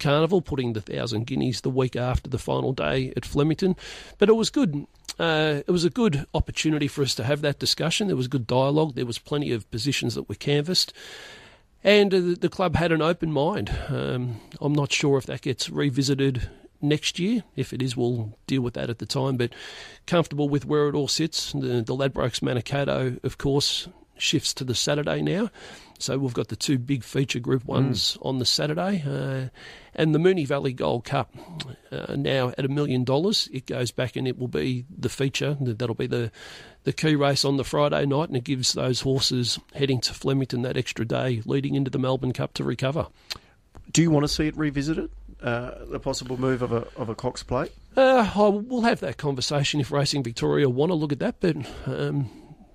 Carnival, 0.00 0.42
putting 0.42 0.72
the 0.72 0.80
thousand 0.80 1.28
guineas 1.28 1.60
the 1.60 1.70
week 1.70 1.94
after 1.94 2.28
the 2.28 2.38
final 2.38 2.72
day 2.72 3.12
at 3.16 3.24
Flemington. 3.24 3.76
But 4.18 4.28
it 4.28 4.34
was 4.34 4.50
good. 4.50 4.86
Uh, 5.20 5.62
it 5.66 5.70
was 5.70 5.84
a 5.84 5.90
good 5.90 6.24
opportunity 6.32 6.88
for 6.88 7.02
us 7.02 7.14
to 7.14 7.24
have 7.24 7.42
that 7.42 7.58
discussion. 7.58 8.06
There 8.06 8.16
was 8.16 8.26
good 8.26 8.46
dialogue. 8.46 8.94
There 8.94 9.04
was 9.04 9.18
plenty 9.18 9.52
of 9.52 9.70
positions 9.70 10.14
that 10.14 10.30
were 10.30 10.34
canvassed. 10.34 10.94
And 11.84 12.14
uh, 12.14 12.34
the 12.40 12.48
club 12.48 12.74
had 12.74 12.90
an 12.90 13.02
open 13.02 13.30
mind. 13.30 13.70
Um, 13.88 14.40
I'm 14.62 14.72
not 14.72 14.90
sure 14.90 15.18
if 15.18 15.26
that 15.26 15.42
gets 15.42 15.68
revisited 15.68 16.48
next 16.80 17.18
year. 17.18 17.44
If 17.54 17.74
it 17.74 17.82
is, 17.82 17.98
we'll 17.98 18.38
deal 18.46 18.62
with 18.62 18.72
that 18.74 18.88
at 18.88 18.98
the 18.98 19.04
time. 19.04 19.36
But 19.36 19.52
comfortable 20.06 20.48
with 20.48 20.64
where 20.64 20.88
it 20.88 20.94
all 20.94 21.08
sits. 21.08 21.52
The, 21.52 21.82
the 21.82 21.94
Ladbrokes 21.94 22.40
Manikato, 22.40 23.22
of 23.22 23.36
course, 23.36 23.88
shifts 24.16 24.54
to 24.54 24.64
the 24.64 24.74
Saturday 24.74 25.20
now. 25.20 25.50
So 26.02 26.18
we've 26.18 26.34
got 26.34 26.48
the 26.48 26.56
two 26.56 26.78
big 26.78 27.04
feature 27.04 27.40
Group 27.40 27.64
Ones 27.64 28.16
mm. 28.16 28.26
on 28.26 28.38
the 28.38 28.44
Saturday, 28.44 29.02
uh, 29.06 29.48
and 29.94 30.14
the 30.14 30.18
Moonee 30.18 30.46
Valley 30.46 30.72
Gold 30.72 31.04
Cup 31.04 31.34
uh, 31.92 32.16
now 32.16 32.52
at 32.56 32.64
a 32.64 32.68
million 32.68 33.04
dollars. 33.04 33.48
It 33.52 33.66
goes 33.66 33.90
back 33.90 34.16
and 34.16 34.26
it 34.26 34.38
will 34.38 34.48
be 34.48 34.86
the 34.96 35.08
feature. 35.08 35.56
That'll 35.60 35.94
be 35.94 36.06
the 36.06 36.30
the 36.84 36.92
key 36.92 37.14
race 37.14 37.44
on 37.44 37.58
the 37.58 37.64
Friday 37.64 38.06
night, 38.06 38.28
and 38.28 38.36
it 38.36 38.44
gives 38.44 38.72
those 38.72 39.02
horses 39.02 39.58
heading 39.74 40.00
to 40.00 40.14
Flemington 40.14 40.62
that 40.62 40.76
extra 40.76 41.04
day 41.04 41.42
leading 41.44 41.74
into 41.74 41.90
the 41.90 41.98
Melbourne 41.98 42.32
Cup 42.32 42.54
to 42.54 42.64
recover. 42.64 43.08
Do 43.92 44.02
you 44.02 44.10
want 44.10 44.24
to 44.24 44.28
see 44.28 44.46
it 44.46 44.56
revisited? 44.56 45.10
uh, 45.42 45.84
the 45.86 46.00
possible 46.00 46.38
move 46.38 46.62
of 46.62 46.72
a 46.72 46.86
of 46.96 47.08
a 47.08 47.14
Cox 47.14 47.42
plate? 47.42 47.72
Uh, 47.96 48.30
we'll 48.66 48.82
have 48.82 49.00
that 49.00 49.16
conversation 49.16 49.80
if 49.80 49.90
Racing 49.90 50.22
Victoria 50.22 50.68
want 50.68 50.90
to 50.90 50.94
look 50.94 51.12
at 51.12 51.18
that, 51.18 51.36
but 51.40 51.56
um, 51.86 52.30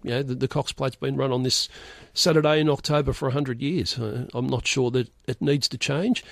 you 0.05 0.12
know, 0.12 0.24
the, 0.24 0.35
the 0.35 0.47
Cox 0.47 0.71
Plate's 0.71 0.95
been 0.95 1.17
run 1.17 1.31
on 1.31 1.43
this 1.43 1.67
Saturday 2.13 2.59
in 2.59 2.69
October 2.69 3.12
for 3.12 3.25
100 3.25 3.62
years. 3.62 3.97
Uh, 3.97 4.27
I'm 4.33 4.47
not 4.47 4.67
sure 4.67 4.91
that 4.91 5.09
it 5.27 5.41
needs 5.41 5.67
to 5.69 5.77
change. 5.77 6.24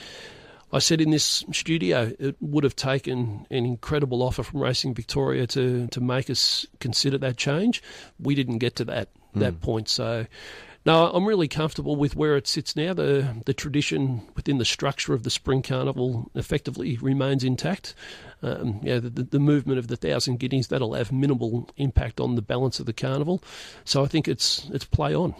I 0.71 0.79
said 0.79 1.01
in 1.01 1.09
this 1.09 1.43
studio 1.51 2.13
it 2.19 2.35
would 2.39 2.63
have 2.63 2.75
taken 2.75 3.45
an 3.49 3.65
incredible 3.65 4.21
offer 4.23 4.43
from 4.43 4.61
Racing 4.61 4.93
Victoria 4.93 5.47
to, 5.47 5.87
to 5.87 6.01
make 6.01 6.29
us 6.29 6.65
consider 6.79 7.17
that 7.19 7.37
change. 7.37 7.81
We 8.19 8.35
didn't 8.35 8.59
get 8.59 8.75
to 8.77 8.85
that 8.85 9.09
mm. 9.35 9.39
that 9.39 9.61
point, 9.61 9.89
so 9.89 10.25
no, 10.85 11.11
I'm 11.11 11.25
really 11.25 11.47
comfortable 11.47 11.95
with 11.95 12.15
where 12.15 12.35
it 12.35 12.47
sits 12.47 12.75
now. 12.75 12.93
The 12.93 13.35
the 13.45 13.53
tradition 13.53 14.23
within 14.35 14.57
the 14.57 14.65
structure 14.65 15.13
of 15.13 15.23
the 15.23 15.29
Spring 15.29 15.61
Carnival 15.61 16.31
effectively 16.33 16.97
remains 16.97 17.43
intact. 17.43 17.93
Um, 18.43 18.81
yeah, 18.83 18.99
the, 18.99 19.09
the, 19.09 19.39
movement 19.39 19.79
of 19.79 19.87
the 19.87 19.95
thousand 19.95 20.37
guineas 20.37 20.67
that'll 20.67 20.93
have 20.95 21.13
minimal 21.13 21.69
impact 21.77 22.19
on 22.19 22.35
the 22.35 22.41
balance 22.41 22.79
of 22.79 22.85
the 22.85 22.91
carnival. 22.91 23.41
So 23.85 24.03
I 24.03 24.07
think 24.07 24.27
it's 24.27 24.69
it's 24.73 24.83
play 24.83 25.15
on. 25.15 25.33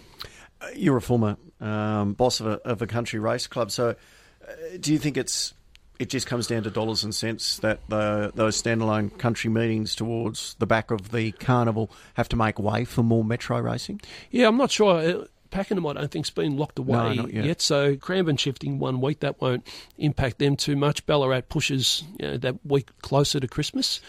You're 0.73 0.97
a 0.97 1.01
former 1.01 1.35
um, 1.59 2.13
boss 2.13 2.39
of 2.39 2.47
a, 2.47 2.61
of 2.65 2.81
a 2.81 2.87
country 2.87 3.19
race 3.19 3.45
club, 3.45 3.71
so 3.71 3.89
uh, 3.89 4.53
do 4.79 4.93
you 4.93 4.99
think 4.99 5.17
it's 5.17 5.53
it 5.99 6.09
just 6.09 6.27
comes 6.27 6.47
down 6.47 6.63
to 6.63 6.69
dollars 6.69 7.03
and 7.03 7.13
cents 7.13 7.57
that 7.59 7.79
the, 7.87 8.31
those 8.35 8.61
standalone 8.61 9.17
country 9.17 9.49
meetings 9.49 9.95
towards 9.95 10.55
the 10.55 10.65
back 10.65 10.91
of 10.91 11.11
the 11.11 11.31
carnival 11.33 11.91
have 12.15 12.27
to 12.29 12.35
make 12.35 12.59
way 12.59 12.83
for 12.85 13.03
more 13.03 13.23
metro 13.23 13.59
racing? 13.59 14.01
Yeah, 14.31 14.47
I'm 14.47 14.57
not 14.57 14.71
sure. 14.71 15.27
Pakenham, 15.53 15.85
I 15.85 15.93
don't 15.93 16.11
think, 16.11 16.25
has 16.25 16.31
been 16.31 16.57
locked 16.57 16.79
away 16.79 17.15
no, 17.15 17.27
yet. 17.27 17.45
yet. 17.45 17.61
So 17.61 17.95
Cranbourne 17.95 18.37
shifting 18.37 18.79
one 18.79 18.99
week, 18.99 19.19
that 19.19 19.39
won't 19.39 19.65
impact 19.97 20.39
them 20.39 20.55
too 20.55 20.75
much. 20.75 21.05
Ballarat 21.05 21.41
pushes 21.41 22.03
you 22.19 22.27
know, 22.27 22.37
that 22.37 22.65
week 22.65 22.89
closer 23.01 23.39
to 23.39 23.47
Christmas, 23.47 24.01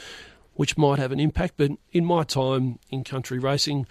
which 0.54 0.78
might 0.78 0.98
have 0.98 1.12
an 1.12 1.20
impact. 1.20 1.54
But 1.58 1.72
in 1.92 2.04
my 2.04 2.24
time 2.24 2.78
in 2.90 3.04
country 3.04 3.38
racing, 3.38 3.86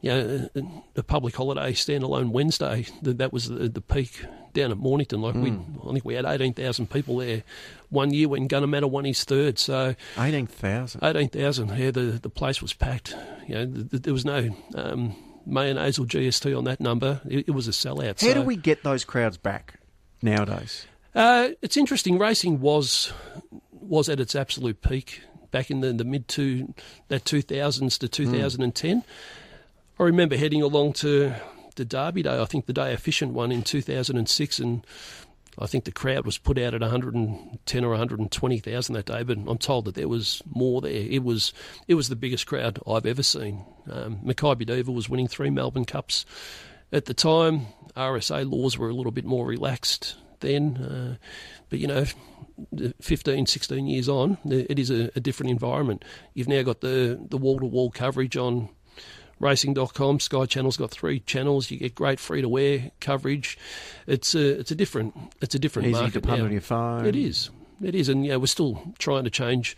you 0.00 0.10
know, 0.10 0.48
the 0.94 1.04
public 1.04 1.36
holiday 1.36 1.72
standalone 1.72 2.30
Wednesday, 2.30 2.86
that 3.02 3.32
was 3.32 3.48
the, 3.48 3.68
the 3.68 3.80
peak 3.80 4.24
down 4.52 4.72
at 4.72 4.76
Mornington. 4.76 5.22
Like 5.22 5.36
mm. 5.36 5.42
we, 5.42 5.50
hmm. 5.50 5.88
I 5.88 5.92
think 5.92 6.04
we 6.04 6.14
had 6.14 6.24
eighteen 6.24 6.52
thousand 6.52 6.90
people 6.90 7.18
there 7.18 7.44
one 7.90 8.12
year 8.12 8.28
when 8.28 8.48
Gunnamatta 8.48 8.90
won 8.90 9.04
his 9.04 9.22
third. 9.22 9.60
So 9.60 9.94
eighteen 10.18 10.48
thousand. 10.48 11.04
Eighteen 11.04 11.28
thousand. 11.28 11.78
Yeah, 11.78 11.92
the 11.92 12.18
the 12.20 12.28
place 12.28 12.60
was 12.60 12.72
packed. 12.72 13.14
You 13.46 13.54
know, 13.54 13.66
the, 13.66 13.82
the, 13.84 13.98
there 14.00 14.12
was 14.12 14.24
no. 14.24 14.50
Um, 14.74 15.14
mayonnaise 15.46 15.98
or 15.98 16.06
GST 16.06 16.56
on 16.56 16.64
that 16.64 16.80
number. 16.80 17.20
It, 17.28 17.48
it 17.48 17.50
was 17.52 17.68
a 17.68 17.72
sellout. 17.72 18.20
How 18.20 18.28
so. 18.28 18.34
do 18.34 18.42
we 18.42 18.56
get 18.56 18.82
those 18.82 19.04
crowds 19.04 19.36
back 19.36 19.80
nowadays? 20.22 20.86
Uh, 21.14 21.50
it's 21.60 21.76
interesting. 21.76 22.18
Racing 22.18 22.60
was 22.60 23.12
was 23.72 24.08
at 24.08 24.20
its 24.20 24.34
absolute 24.34 24.80
peak 24.80 25.22
back 25.50 25.70
in 25.70 25.80
the, 25.80 25.92
the 25.92 26.04
mid 26.04 26.28
to 26.28 26.72
that 27.08 27.24
2000s 27.24 27.98
to 27.98 28.08
2010. 28.08 29.00
Mm. 29.00 29.04
I 29.98 30.02
remember 30.04 30.36
heading 30.36 30.62
along 30.62 30.94
to 30.94 31.34
the 31.76 31.84
Derby 31.84 32.22
Day. 32.22 32.40
I 32.40 32.44
think 32.44 32.66
the 32.66 32.72
day 32.72 32.92
Efficient 32.92 33.32
won 33.32 33.52
in 33.52 33.62
2006, 33.62 34.58
and 34.58 34.86
I 35.58 35.66
think 35.66 35.84
the 35.84 35.92
crowd 35.92 36.24
was 36.24 36.38
put 36.38 36.58
out 36.58 36.74
at 36.74 36.80
110 36.80 37.84
or 37.84 37.90
120,000 37.90 38.94
that 38.94 39.06
day, 39.06 39.22
but 39.22 39.38
I'm 39.46 39.58
told 39.58 39.84
that 39.84 39.94
there 39.94 40.08
was 40.08 40.42
more 40.46 40.80
there. 40.80 40.90
It 40.92 41.22
was 41.22 41.52
it 41.86 41.94
was 41.94 42.08
the 42.08 42.16
biggest 42.16 42.46
crowd 42.46 42.78
I've 42.86 43.06
ever 43.06 43.22
seen. 43.22 43.64
Um, 43.90 44.20
Makybe 44.24 44.66
Diva 44.66 44.90
was 44.90 45.08
winning 45.08 45.28
three 45.28 45.50
Melbourne 45.50 45.84
Cups 45.84 46.24
at 46.90 47.04
the 47.04 47.14
time. 47.14 47.66
RSA 47.96 48.50
laws 48.50 48.78
were 48.78 48.88
a 48.88 48.94
little 48.94 49.12
bit 49.12 49.26
more 49.26 49.46
relaxed 49.46 50.16
then, 50.40 50.76
uh, 50.78 51.16
but 51.68 51.78
you 51.78 51.86
know, 51.86 52.04
15, 53.00 53.46
16 53.46 53.86
years 53.86 54.08
on, 54.08 54.38
it 54.44 54.78
is 54.78 54.90
a, 54.90 55.10
a 55.14 55.20
different 55.20 55.50
environment. 55.50 56.04
You've 56.34 56.48
now 56.48 56.62
got 56.62 56.80
the 56.80 57.20
the 57.28 57.38
wall 57.38 57.58
to 57.60 57.66
wall 57.66 57.90
coverage 57.90 58.36
on 58.36 58.70
racing.com. 59.42 60.20
Sky 60.20 60.46
Channel's 60.46 60.78
got 60.78 60.90
three 60.90 61.20
channels. 61.20 61.70
You 61.70 61.78
get 61.78 61.94
great 61.94 62.18
free 62.18 62.40
to 62.40 62.48
wear 62.48 62.92
coverage. 63.00 63.58
It's 64.06 64.34
a 64.34 64.60
it's 64.60 64.70
a 64.70 64.74
different 64.74 65.14
it's 65.42 65.54
a 65.54 65.58
different 65.58 65.88
Easy 65.88 66.00
market 66.00 66.22
to 66.22 66.28
put 66.28 66.38
now. 66.38 66.44
on 66.44 66.52
your 66.52 66.60
phone. 66.62 67.04
It 67.04 67.16
is. 67.16 67.50
It 67.82 67.96
is, 67.96 68.08
and 68.08 68.24
yeah, 68.24 68.36
we're 68.36 68.46
still 68.46 68.94
trying 68.98 69.24
to 69.24 69.30
change 69.30 69.76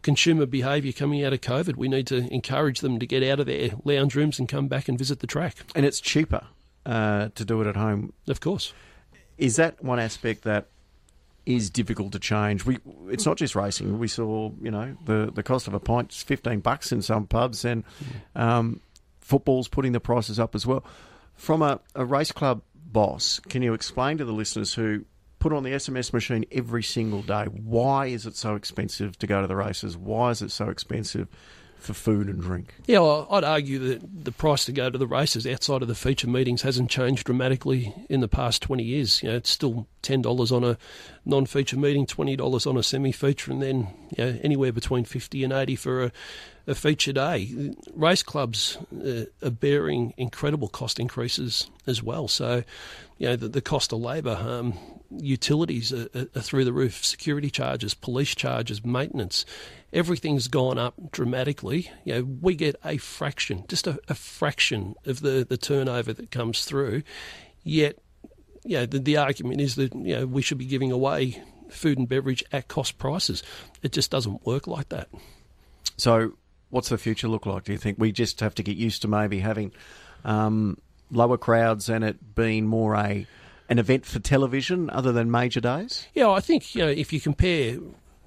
consumer 0.00 0.46
behaviour 0.46 0.90
coming 0.90 1.22
out 1.22 1.34
of 1.34 1.42
COVID. 1.42 1.76
We 1.76 1.86
need 1.86 2.06
to 2.06 2.32
encourage 2.32 2.80
them 2.80 2.98
to 2.98 3.06
get 3.06 3.22
out 3.22 3.40
of 3.40 3.46
their 3.46 3.72
lounge 3.84 4.14
rooms 4.14 4.38
and 4.38 4.48
come 4.48 4.68
back 4.68 4.88
and 4.88 4.98
visit 4.98 5.20
the 5.20 5.26
track. 5.26 5.56
And 5.74 5.84
it's 5.84 6.00
cheaper 6.00 6.46
uh, 6.86 7.28
to 7.34 7.44
do 7.44 7.60
it 7.60 7.66
at 7.66 7.76
home. 7.76 8.14
Of 8.26 8.40
course. 8.40 8.72
Is 9.36 9.56
that 9.56 9.84
one 9.84 9.98
aspect 9.98 10.44
that 10.44 10.68
is 11.44 11.68
difficult 11.70 12.12
to 12.12 12.18
change. 12.18 12.64
We 12.64 12.78
it's 13.08 13.26
not 13.26 13.36
just 13.36 13.54
racing. 13.54 13.98
We 13.98 14.08
saw 14.08 14.50
you 14.62 14.70
know 14.70 14.96
the 15.04 15.30
the 15.34 15.42
cost 15.42 15.66
of 15.66 15.74
a 15.74 15.80
pint 15.80 16.12
is 16.12 16.22
fifteen 16.22 16.60
bucks 16.60 16.92
in 16.92 17.02
some 17.02 17.26
pubs, 17.26 17.64
and 17.64 17.84
um, 18.34 18.80
football's 19.32 19.66
putting 19.66 19.92
the 19.92 20.00
prices 20.00 20.38
up 20.38 20.54
as 20.54 20.66
well. 20.66 20.84
From 21.36 21.62
a, 21.62 21.80
a 21.94 22.04
race 22.04 22.32
club 22.32 22.60
boss, 22.74 23.40
can 23.48 23.62
you 23.62 23.72
explain 23.72 24.18
to 24.18 24.26
the 24.26 24.32
listeners 24.32 24.74
who 24.74 25.06
put 25.38 25.54
on 25.54 25.62
the 25.62 25.70
SMS 25.70 26.12
machine 26.12 26.44
every 26.52 26.82
single 26.82 27.22
day 27.22 27.44
why 27.46 28.06
is 28.08 28.26
it 28.26 28.36
so 28.36 28.56
expensive 28.56 29.18
to 29.20 29.26
go 29.26 29.40
to 29.40 29.46
the 29.46 29.56
races? 29.56 29.96
Why 29.96 30.32
is 30.32 30.42
it 30.42 30.50
so 30.50 30.68
expensive? 30.68 31.28
for 31.82 31.94
food 31.94 32.28
and 32.28 32.40
drink. 32.40 32.74
Yeah, 32.86 33.00
well, 33.00 33.26
I'd 33.28 33.42
argue 33.42 33.78
that 33.80 34.24
the 34.24 34.30
price 34.30 34.64
to 34.66 34.72
go 34.72 34.88
to 34.88 34.96
the 34.96 35.06
races 35.06 35.46
outside 35.46 35.82
of 35.82 35.88
the 35.88 35.94
feature 35.94 36.28
meetings 36.28 36.62
hasn't 36.62 36.90
changed 36.90 37.26
dramatically 37.26 37.92
in 38.08 38.20
the 38.20 38.28
past 38.28 38.62
20 38.62 38.84
years. 38.84 39.22
You 39.22 39.30
know, 39.30 39.36
it's 39.36 39.50
still 39.50 39.88
$10 40.04 40.52
on 40.52 40.64
a 40.64 40.78
non-feature 41.24 41.76
meeting, 41.76 42.06
$20 42.06 42.66
on 42.66 42.76
a 42.76 42.82
semi-feature, 42.82 43.50
and 43.50 43.60
then 43.60 43.88
you 44.16 44.24
know, 44.24 44.38
anywhere 44.42 44.72
between 44.72 45.04
50 45.04 45.42
and 45.44 45.52
80 45.52 45.76
for 45.76 46.04
a 46.04 46.12
a 46.66 46.74
feature 46.74 47.12
day. 47.12 47.74
Race 47.94 48.22
clubs 48.22 48.78
uh, 49.04 49.24
are 49.42 49.50
bearing 49.50 50.14
incredible 50.16 50.68
cost 50.68 51.00
increases 51.00 51.70
as 51.86 52.02
well. 52.02 52.28
So, 52.28 52.62
you 53.18 53.28
know, 53.28 53.36
the, 53.36 53.48
the 53.48 53.60
cost 53.60 53.92
of 53.92 54.00
labour, 54.00 54.36
um, 54.40 54.74
utilities 55.10 55.92
are, 55.92 56.08
are, 56.14 56.40
through 56.40 56.64
the 56.64 56.72
roof, 56.72 57.04
security 57.04 57.50
charges, 57.50 57.94
police 57.94 58.34
charges, 58.34 58.84
maintenance. 58.84 59.44
Everything's 59.92 60.48
gone 60.48 60.78
up 60.78 60.94
dramatically. 61.10 61.90
You 62.04 62.14
know, 62.14 62.36
we 62.40 62.54
get 62.54 62.76
a 62.84 62.96
fraction, 62.96 63.64
just 63.68 63.86
a, 63.86 63.98
a 64.08 64.14
fraction 64.14 64.94
of 65.04 65.20
the, 65.20 65.46
the 65.48 65.56
turnover 65.56 66.12
that 66.12 66.30
comes 66.30 66.64
through. 66.64 67.02
Yet, 67.64 67.98
you 68.64 68.78
know, 68.78 68.86
the, 68.86 68.98
the 68.98 69.16
argument 69.16 69.60
is 69.60 69.74
that 69.76 69.94
you 69.94 70.16
know 70.16 70.26
we 70.26 70.42
should 70.42 70.58
be 70.58 70.64
giving 70.64 70.92
away 70.92 71.42
food 71.68 71.98
and 71.98 72.08
beverage 72.08 72.44
at 72.52 72.68
cost 72.68 72.98
prices. 72.98 73.42
It 73.82 73.92
just 73.92 74.10
doesn't 74.10 74.46
work 74.46 74.66
like 74.66 74.88
that. 74.90 75.08
So, 75.96 76.32
what's 76.72 76.88
the 76.88 76.98
future 76.98 77.28
look 77.28 77.44
like? 77.44 77.64
Do 77.64 77.72
you 77.72 77.78
think 77.78 77.98
we 77.98 78.10
just 78.10 78.40
have 78.40 78.54
to 78.56 78.62
get 78.62 78.76
used 78.76 79.02
to 79.02 79.08
maybe 79.08 79.38
having 79.40 79.72
um, 80.24 80.78
lower 81.10 81.36
crowds 81.36 81.88
and 81.88 82.02
it 82.02 82.34
being 82.34 82.66
more 82.66 82.96
a 82.96 83.26
an 83.68 83.78
event 83.78 84.04
for 84.04 84.18
television 84.18 84.90
other 84.90 85.12
than 85.12 85.30
major 85.30 85.60
days? 85.60 86.06
Yeah, 86.14 86.30
I 86.30 86.40
think 86.40 86.74
you 86.74 86.82
know 86.82 86.90
if 86.90 87.12
you 87.12 87.20
compare 87.20 87.76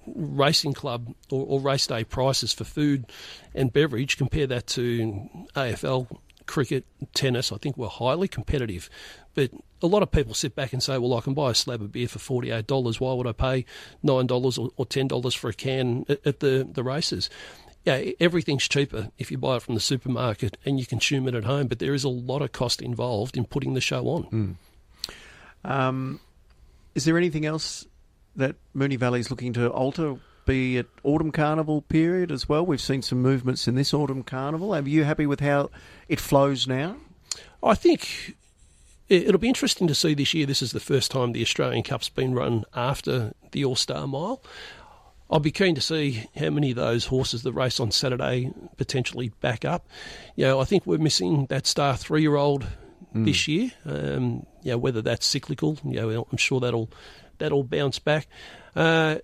racing 0.06 0.74
club 0.74 1.14
or, 1.32 1.46
or 1.48 1.60
race 1.60 1.88
day 1.88 2.04
prices 2.04 2.54
for 2.54 2.64
food 2.64 3.06
and 3.56 3.74
beverage, 3.74 4.18
compare 4.18 4.46
that 4.48 4.68
to 4.68 5.28
AFL 5.56 6.08
cricket, 6.46 6.86
tennis, 7.16 7.52
I 7.52 7.58
think 7.58 7.76
we're 7.76 7.88
highly 7.88 8.28
competitive. 8.28 8.92
But 9.34 9.50
a 9.82 9.88
lot 9.88 10.04
of 10.04 10.12
people 10.12 10.36
sit 10.36 10.56
back 10.56 10.74
and 10.74 10.82
say, 10.82 11.00
well, 11.00 11.16
I 11.16 11.22
can 11.22 11.34
buy 11.34 11.52
a 11.52 11.56
slab 11.56 11.82
of 11.82 11.92
beer 11.92 12.08
for 12.08 12.20
$48. 12.20 13.00
Why 13.00 13.14
would 13.14 13.28
I 13.28 13.32
pay 13.32 13.66
$9 14.04 14.72
or 14.78 14.86
$10 14.86 15.38
for 15.38 15.50
a 15.50 15.54
can 15.54 16.06
at 16.08 16.40
the, 16.40 16.68
the 16.72 16.84
races? 16.84 17.30
Yeah, 17.86 18.12
everything's 18.20 18.68
cheaper 18.68 19.12
if 19.18 19.30
you 19.30 19.38
buy 19.38 19.58
it 19.58 19.62
from 19.62 19.76
the 19.76 19.80
supermarket 19.80 20.58
and 20.66 20.80
you 20.80 20.86
consume 20.86 21.28
it 21.28 21.36
at 21.36 21.44
home, 21.44 21.68
but 21.68 21.80
there 21.80 21.94
is 21.94 22.04
a 22.04 22.10
lot 22.10 22.42
of 22.42 22.52
cost 22.52 22.82
involved 22.82 23.38
in 23.38 23.46
putting 23.46 23.76
the 23.76 23.82
show 23.82 24.08
on. 24.08 24.58
Mm. 25.64 25.70
Um, 25.70 26.20
is 26.96 27.06
there 27.06 27.18
anything 27.18 27.46
else 27.46 27.86
that 28.36 28.56
Moonee 28.76 28.98
Valley 28.98 29.20
is 29.20 29.30
looking 29.30 29.54
to 29.54 29.70
alter? 29.70 30.16
Be 30.46 30.78
it 30.78 30.88
autumn 31.04 31.32
carnival 31.32 31.82
period 31.82 32.32
as 32.32 32.48
well. 32.48 32.66
We've 32.66 32.82
seen 32.82 33.02
some 33.02 33.22
movements 33.22 33.68
in 33.68 33.76
this 33.76 33.94
autumn 33.94 34.24
carnival. 34.24 34.76
Are 34.76 34.82
you 34.82 35.04
happy 35.04 35.26
with 35.26 35.40
how 35.40 35.72
it 36.08 36.20
flows 36.20 36.68
now? 36.68 36.98
I 37.64 37.74
think 37.74 38.36
it'll 39.10 39.40
be 39.40 39.48
interesting 39.48 39.88
to 39.88 39.96
see 39.96 40.14
this 40.14 40.34
year. 40.34 40.46
This 40.46 40.62
is 40.62 40.72
the 40.72 40.80
first 40.80 41.12
time 41.12 41.32
the 41.32 41.42
Australian 41.42 41.84
Cup's 41.84 42.10
been 42.10 42.34
run 42.36 42.64
after 42.76 43.34
the 43.52 43.66
All 43.66 43.76
Star 43.76 44.08
Mile. 44.08 44.42
I'll 45.30 45.40
be 45.40 45.52
keen 45.52 45.76
to 45.76 45.82
see 45.82 46.28
how 46.38 46.50
many 46.52 46.72
of 46.72 46.76
those 46.76 47.06
horses 47.06 47.44
that 47.44 47.54
race 47.54 47.80
on 47.80 47.92
Saturday 47.92 48.52
potentially 48.78 49.30
back 49.42 49.66
up. 49.66 49.88
You 50.36 50.46
know, 50.46 50.60
I 50.60 50.66
think 50.66 50.86
we're 50.86 51.00
missing 51.00 51.48
that 51.48 51.66
star 51.66 51.98
three-year-old 51.98 52.66
mm. 53.16 53.26
this 53.26 53.48
year. 53.48 53.72
Um, 53.86 54.46
you 54.62 54.72
know, 54.72 54.78
whether 54.78 55.02
that's 55.02 55.26
cyclical, 55.26 55.80
you 55.84 56.00
know, 56.00 56.28
I'm 56.32 56.38
sure 56.38 56.60
that'll 56.60 56.90
that'll 57.38 57.64
bounce 57.64 58.00
back. 58.00 58.28
Uh, 58.76 59.18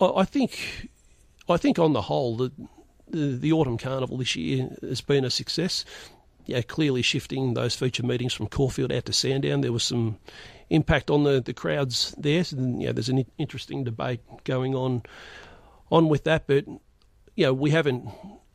I, 0.00 0.06
I, 0.16 0.24
think, 0.24 0.88
I 1.48 1.56
think 1.56 1.78
on 1.78 1.92
the 1.92 2.02
whole, 2.02 2.36
the, 2.36 2.52
the, 3.08 3.36
the 3.36 3.52
autumn 3.52 3.78
carnival 3.78 4.18
this 4.18 4.36
year 4.36 4.68
has 4.82 5.00
been 5.00 5.24
a 5.24 5.30
success. 5.30 5.84
Yeah, 6.44 6.62
clearly 6.62 7.02
shifting 7.02 7.54
those 7.54 7.74
feature 7.74 8.04
meetings 8.04 8.34
from 8.34 8.48
Caulfield 8.48 8.92
out 8.92 9.06
to 9.06 9.12
Sandown. 9.12 9.60
There 9.60 9.72
was 9.72 9.84
some 9.84 10.18
impact 10.72 11.10
on 11.10 11.24
the, 11.24 11.40
the 11.40 11.52
crowds 11.52 12.14
there. 12.18 12.42
So, 12.42 12.56
you 12.56 12.86
know, 12.86 12.92
there's 12.92 13.08
an 13.08 13.24
interesting 13.38 13.84
debate 13.84 14.20
going 14.44 14.74
on 14.74 15.02
on 15.90 16.08
with 16.08 16.24
that. 16.24 16.46
But 16.46 16.66
you 17.36 17.46
know, 17.46 17.52
we 17.52 17.70
haven't 17.70 18.08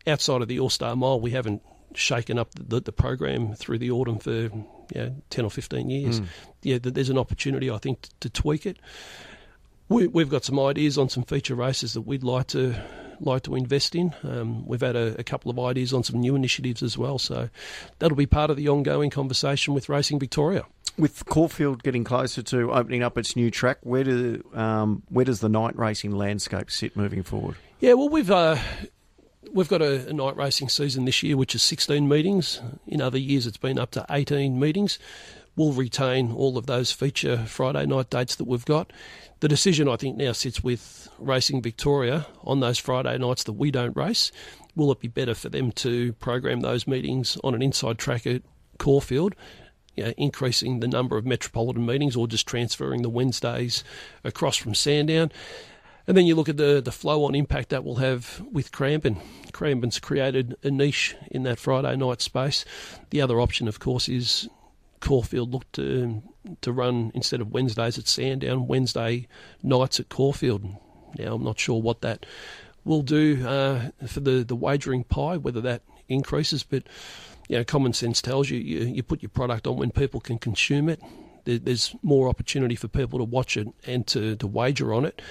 outside 0.05 0.41
of 0.41 0.47
the 0.47 0.59
All 0.59 0.69
Star 0.69 0.95
Mile, 0.95 1.19
we 1.19 1.31
haven't 1.31 1.61
shaken 1.93 2.37
up 2.37 2.49
the, 2.53 2.79
the 2.79 2.91
program 2.91 3.53
through 3.53 3.79
the 3.79 3.91
autumn 3.91 4.19
for 4.19 4.31
you 4.31 4.65
know, 4.95 5.15
10 5.29 5.45
or 5.45 5.51
15 5.51 5.89
years. 5.89 6.19
Mm. 6.19 6.25
Yeah, 6.63 6.77
there's 6.81 7.09
an 7.09 7.17
opportunity, 7.17 7.69
I 7.69 7.77
think, 7.77 8.01
to, 8.01 8.09
to 8.21 8.29
tweak 8.29 8.65
it. 8.65 8.77
We, 9.89 10.07
we've 10.07 10.29
got 10.29 10.43
some 10.43 10.59
ideas 10.59 10.97
on 10.97 11.09
some 11.09 11.23
feature 11.23 11.55
races 11.55 11.93
that 11.93 12.01
we'd 12.01 12.23
like 12.23 12.47
to 12.47 12.75
like 13.19 13.41
to 13.43 13.55
invest 13.55 13.95
in. 13.95 14.13
Um, 14.23 14.65
we've 14.67 14.81
had 14.81 14.95
a, 14.95 15.15
a, 15.19 15.23
couple 15.23 15.49
of 15.49 15.57
ideas 15.57 15.91
on 15.91 16.03
some 16.03 16.19
new 16.19 16.35
initiatives 16.35 16.83
as 16.83 16.99
well, 16.99 17.17
so 17.17 17.49
that'll 17.97 18.17
be 18.17 18.27
part 18.27 18.51
of 18.51 18.57
the 18.57 18.69
ongoing 18.69 19.09
conversation 19.09 19.73
with 19.73 19.89
Racing 19.89 20.19
Victoria. 20.19 20.65
With 20.97 21.25
Caulfield 21.25 21.83
getting 21.83 22.03
closer 22.03 22.41
to 22.43 22.71
opening 22.71 23.03
up 23.03 23.17
its 23.17 23.35
new 23.35 23.51
track, 23.51 23.77
where 23.81 24.03
do 24.03 24.43
um, 24.53 25.03
where 25.09 25.25
does 25.25 25.41
the 25.41 25.49
night 25.49 25.77
racing 25.77 26.11
landscape 26.11 26.71
sit 26.71 26.95
moving 26.95 27.21
forward? 27.21 27.55
Yeah, 27.79 27.93
well, 27.93 28.09
we've 28.09 28.31
uh, 28.31 28.57
we've 29.53 29.69
got 29.69 29.81
a, 29.81 30.09
a, 30.09 30.13
night 30.13 30.35
racing 30.35 30.69
season 30.69 31.05
this 31.05 31.21
year, 31.21 31.37
which 31.37 31.53
is 31.55 31.61
16 31.61 32.07
meetings. 32.07 32.61
In 32.87 33.01
other 33.01 33.17
years, 33.17 33.45
it's 33.45 33.57
been 33.57 33.77
up 33.77 33.91
to 33.91 34.05
18 34.09 34.59
meetings. 34.59 34.97
We'll 35.55 35.73
retain 35.73 36.31
all 36.31 36.57
of 36.57 36.67
those 36.67 36.91
feature 36.91 37.37
Friday 37.47 37.85
night 37.85 38.09
dates 38.09 38.35
that 38.35 38.45
we've 38.45 38.65
got. 38.65 38.93
The 39.39 39.47
decision, 39.47 39.87
I 39.87 39.95
think, 39.95 40.17
now 40.17 40.31
sits 40.31 40.63
with 40.63 41.09
Racing 41.17 41.61
Victoria 41.61 42.27
on 42.43 42.59
those 42.59 42.77
Friday 42.77 43.17
nights 43.17 43.43
that 43.45 43.53
we 43.53 43.71
don't 43.71 43.95
race. 43.95 44.31
Will 44.75 44.91
it 44.91 44.99
be 44.99 45.07
better 45.07 45.33
for 45.33 45.49
them 45.49 45.71
to 45.73 46.13
program 46.13 46.61
those 46.61 46.85
meetings 46.85 47.37
on 47.43 47.55
an 47.55 47.61
inside 47.61 47.97
track 47.97 48.27
at 48.27 48.43
Caulfield? 48.77 49.35
You 49.97 50.05
know, 50.05 50.13
increasing 50.15 50.79
the 50.79 50.87
number 50.87 51.17
of 51.17 51.25
metropolitan 51.25 51.85
meetings 51.85 52.15
or 52.15 52.27
just 52.27 52.47
transferring 52.47 53.01
the 53.01 53.09
Wednesdays 53.09 53.83
across 54.23 54.55
from 54.55 54.75
Sandown. 54.75 55.31
And 56.07 56.15
then 56.15 56.25
you 56.25 56.35
look 56.35 56.47
at 56.47 56.55
the, 56.55 56.81
the 56.81 56.91
flow 56.91 57.25
on 57.25 57.35
impact 57.35 57.69
that 57.69 57.83
will 57.83 57.95
have 57.95 58.41
with 58.51 58.71
Cranbourne. 58.71 59.17
Cranbourne's 59.51 59.99
created 59.99 60.55
a 60.63 60.71
niche 60.71 61.15
in 61.31 61.43
that 61.43 61.59
Friday 61.59 61.97
night 61.97 62.21
space. 62.21 62.63
The 63.09 63.21
other 63.21 63.41
option, 63.41 63.67
of 63.67 63.79
course, 63.79 64.07
is 64.07 64.47
Caulfield 64.99 65.51
looked 65.51 65.73
to 65.73 66.21
to 66.61 66.71
run 66.71 67.11
instead 67.13 67.41
of 67.41 67.51
Wednesdays 67.51 67.97
at 67.97 68.07
Sandown, 68.07 68.67
Wednesday 68.67 69.27
nights 69.61 69.99
at 69.99 70.09
Caulfield. 70.09 70.63
Now 71.17 71.35
I'm 71.35 71.43
not 71.43 71.59
sure 71.59 71.81
what 71.81 72.01
that 72.01 72.25
will 72.85 73.01
do 73.01 73.45
uh, 73.45 73.89
for 74.07 74.21
the 74.21 74.43
the 74.43 74.55
wagering 74.55 75.03
pie, 75.03 75.37
whether 75.37 75.61
that 75.61 75.81
increases, 76.07 76.63
but 76.63 76.83
you 77.47 77.57
know, 77.57 77.63
common 77.63 77.93
sense 77.93 78.21
tells 78.21 78.49
you, 78.49 78.59
you 78.59 78.85
you 78.85 79.03
put 79.03 79.21
your 79.21 79.29
product 79.29 79.67
on 79.67 79.77
when 79.77 79.91
people 79.91 80.19
can 80.19 80.37
consume 80.37 80.89
it. 80.89 81.01
There, 81.45 81.57
there's 81.57 81.95
more 82.03 82.27
opportunity 82.27 82.75
for 82.75 82.87
people 82.87 83.19
to 83.19 83.25
watch 83.25 83.57
it 83.57 83.67
and 83.85 84.05
to, 84.07 84.35
to 84.35 84.47
wager 84.47 84.93
on 84.93 85.05
it 85.05 85.21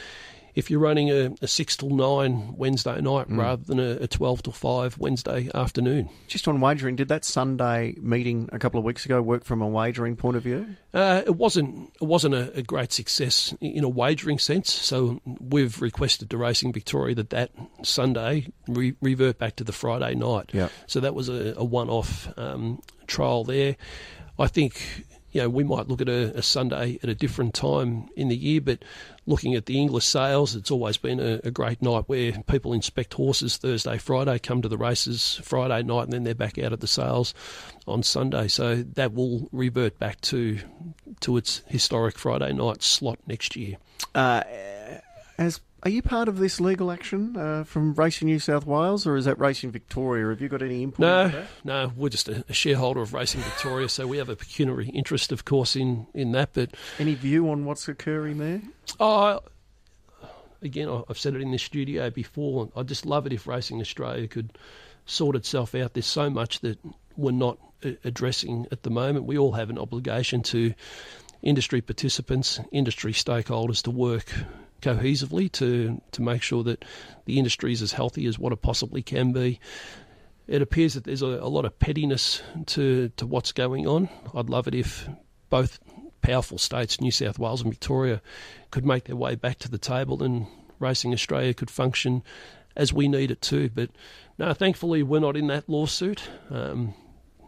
if 0.56 0.70
you're 0.70 0.80
running 0.80 1.10
a, 1.10 1.34
a 1.42 1.46
six 1.46 1.76
till 1.76 1.90
nine 1.90 2.56
Wednesday 2.56 2.98
night 3.00 3.28
mm. 3.28 3.38
rather 3.38 3.62
than 3.62 3.78
a, 3.78 4.02
a, 4.02 4.08
twelve 4.08 4.42
till 4.42 4.54
five 4.54 4.98
Wednesday 4.98 5.50
afternoon. 5.54 6.08
Just 6.26 6.48
on 6.48 6.60
wagering, 6.60 6.96
did 6.96 7.08
that 7.08 7.24
Sunday 7.24 7.94
meeting 8.00 8.48
a 8.52 8.58
couple 8.58 8.78
of 8.78 8.84
weeks 8.84 9.04
ago 9.04 9.20
work 9.20 9.44
from 9.44 9.60
a 9.60 9.68
wagering 9.68 10.16
point 10.16 10.36
of 10.36 10.42
view? 10.42 10.66
Uh, 10.94 11.22
it 11.26 11.36
wasn't. 11.36 11.92
It 12.00 12.06
wasn't 12.06 12.34
a, 12.34 12.58
a, 12.58 12.62
great 12.62 12.90
success 12.90 13.54
in 13.60 13.84
a 13.84 13.88
wagering 13.88 14.38
sense. 14.38 14.72
So 14.72 15.20
we've 15.40 15.80
requested 15.82 16.30
to 16.30 16.38
Racing 16.38 16.72
Victoria 16.72 17.14
that 17.16 17.30
that 17.30 17.50
Sunday 17.82 18.48
re- 18.66 18.96
revert 19.02 19.38
back 19.38 19.56
to 19.56 19.64
the 19.64 19.72
Friday 19.72 20.14
night. 20.14 20.50
Yeah. 20.54 20.70
So 20.86 21.00
that 21.00 21.14
was 21.14 21.28
a, 21.28 21.54
a 21.58 21.64
one-off 21.64 22.28
um, 22.38 22.80
trial 23.06 23.44
there. 23.44 23.76
I 24.38 24.46
think 24.46 25.06
you 25.36 25.42
know, 25.42 25.50
we 25.50 25.64
might 25.64 25.86
look 25.86 26.00
at 26.00 26.08
a, 26.08 26.38
a, 26.38 26.42
Sunday 26.42 26.98
at 27.02 27.10
a 27.10 27.14
different 27.14 27.52
time 27.52 28.08
in 28.16 28.28
the 28.28 28.36
year, 28.36 28.58
but 28.62 28.82
looking 29.26 29.54
at 29.54 29.66
the 29.66 29.78
Inglis 29.78 30.06
sales, 30.06 30.56
it's 30.56 30.70
always 30.70 30.96
been 30.96 31.20
a, 31.20 31.40
a, 31.44 31.50
great 31.50 31.82
night 31.82 32.04
where 32.06 32.32
people 32.46 32.72
inspect 32.72 33.12
horses 33.12 33.58
Thursday, 33.58 33.98
Friday, 33.98 34.38
come 34.38 34.62
to 34.62 34.68
the 34.68 34.78
races 34.78 35.38
Friday 35.44 35.82
night, 35.82 36.04
and 36.04 36.12
then 36.14 36.24
they're 36.24 36.34
back 36.34 36.56
out 36.56 36.72
at 36.72 36.80
the 36.80 36.86
sales 36.86 37.34
on 37.86 38.02
Sunday. 38.02 38.48
So 38.48 38.76
that 38.76 39.12
will 39.12 39.50
revert 39.52 39.98
back 39.98 40.22
to 40.22 40.58
to 41.20 41.36
its 41.36 41.62
historic 41.66 42.16
Friday 42.16 42.54
night 42.54 42.82
slot 42.82 43.18
next 43.26 43.56
year. 43.56 43.76
Uh, 44.14 44.42
as 45.36 45.60
are 45.82 45.90
you 45.90 46.02
part 46.02 46.28
of 46.28 46.38
this 46.38 46.60
legal 46.60 46.90
action 46.90 47.36
uh, 47.36 47.64
from 47.64 47.94
Racing 47.94 48.26
New 48.26 48.38
South 48.38 48.66
Wales, 48.66 49.06
or 49.06 49.16
is 49.16 49.26
that 49.26 49.38
Racing 49.38 49.70
Victoria? 49.70 50.28
Have 50.28 50.40
you 50.40 50.48
got 50.48 50.62
any 50.62 50.82
input? 50.82 51.00
No, 51.00 51.46
no, 51.64 51.92
we're 51.96 52.08
just 52.08 52.28
a, 52.28 52.44
shareholder 52.52 53.02
of 53.02 53.12
Racing 53.12 53.42
Victoria, 53.42 53.88
so 53.88 54.06
we 54.06 54.18
have 54.18 54.28
a 54.28 54.36
pecuniary 54.36 54.88
interest, 54.88 55.32
of 55.32 55.44
course, 55.44 55.76
in, 55.76 56.06
in 56.14 56.32
that. 56.32 56.54
But 56.54 56.70
any 56.98 57.14
view 57.14 57.50
on 57.50 57.64
what's 57.66 57.88
occurring 57.88 58.38
there? 58.38 58.62
Oh, 58.98 59.40
again, 60.62 60.88
I've 61.08 61.18
said 61.18 61.34
it 61.34 61.42
in 61.42 61.50
the 61.50 61.58
studio 61.58 62.10
before. 62.10 62.70
I'd 62.74 62.88
just 62.88 63.04
love 63.04 63.26
it 63.26 63.32
if 63.32 63.46
Racing 63.46 63.80
Australia 63.80 64.26
could 64.28 64.58
sort 65.04 65.36
itself 65.36 65.74
out. 65.74 65.94
There's 65.94 66.06
so 66.06 66.30
much 66.30 66.60
that 66.60 66.78
we're 67.16 67.32
not 67.32 67.58
addressing 68.04 68.66
at 68.72 68.82
the 68.82 68.90
moment. 68.90 69.26
We 69.26 69.38
all 69.38 69.52
have 69.52 69.70
an 69.70 69.78
obligation 69.78 70.42
to 70.44 70.74
industry 71.42 71.80
participants, 71.80 72.60
industry 72.72 73.12
stakeholders 73.12 73.82
to 73.82 73.90
work 73.90 74.32
cohesively 74.82 75.50
to 75.52 76.00
to 76.12 76.22
make 76.22 76.42
sure 76.42 76.62
that 76.64 76.84
the 77.24 77.38
industry 77.38 77.72
is 77.72 77.82
as 77.82 77.92
healthy 77.92 78.26
as 78.26 78.38
what 78.38 78.52
it 78.52 78.62
possibly 78.62 79.02
can 79.02 79.32
be. 79.32 79.60
It 80.46 80.62
appears 80.62 80.94
that 80.94 81.04
there's 81.04 81.22
a, 81.22 81.26
a 81.26 81.48
lot 81.48 81.64
of 81.64 81.78
pettiness 81.78 82.42
to 82.66 83.10
to 83.16 83.26
what's 83.26 83.52
going 83.52 83.86
on. 83.86 84.08
I'd 84.34 84.50
love 84.50 84.68
it 84.68 84.74
if 84.74 85.08
both 85.50 85.78
powerful 86.22 86.58
states, 86.58 87.00
New 87.00 87.10
South 87.10 87.38
Wales 87.38 87.62
and 87.62 87.70
Victoria, 87.70 88.20
could 88.70 88.84
make 88.84 89.04
their 89.04 89.16
way 89.16 89.34
back 89.34 89.58
to 89.60 89.70
the 89.70 89.78
table 89.78 90.22
and 90.22 90.46
Racing 90.78 91.12
Australia 91.12 91.54
could 91.54 91.70
function 91.70 92.22
as 92.76 92.92
we 92.92 93.08
need 93.08 93.30
it 93.30 93.40
to. 93.42 93.70
But 93.70 93.90
no, 94.38 94.52
thankfully 94.52 95.02
we're 95.02 95.20
not 95.20 95.36
in 95.36 95.46
that 95.46 95.68
lawsuit. 95.68 96.28
Um, 96.50 96.94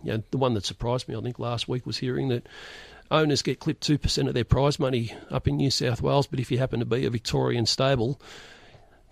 the 0.04 0.38
one 0.38 0.54
that 0.54 0.64
surprised 0.64 1.08
me, 1.08 1.16
I 1.16 1.20
think, 1.20 1.38
last 1.38 1.68
week 1.68 1.86
was 1.86 1.98
hearing 1.98 2.28
that 2.28 2.46
owners 3.10 3.42
get 3.42 3.60
clipped 3.60 3.86
2% 3.86 4.28
of 4.28 4.34
their 4.34 4.44
prize 4.44 4.78
money 4.78 5.12
up 5.30 5.48
in 5.48 5.56
New 5.56 5.70
South 5.70 6.02
Wales, 6.02 6.26
but 6.26 6.40
if 6.40 6.50
you 6.50 6.58
happen 6.58 6.80
to 6.80 6.86
be 6.86 7.04
a 7.04 7.10
Victorian 7.10 7.66
stable, 7.66 8.20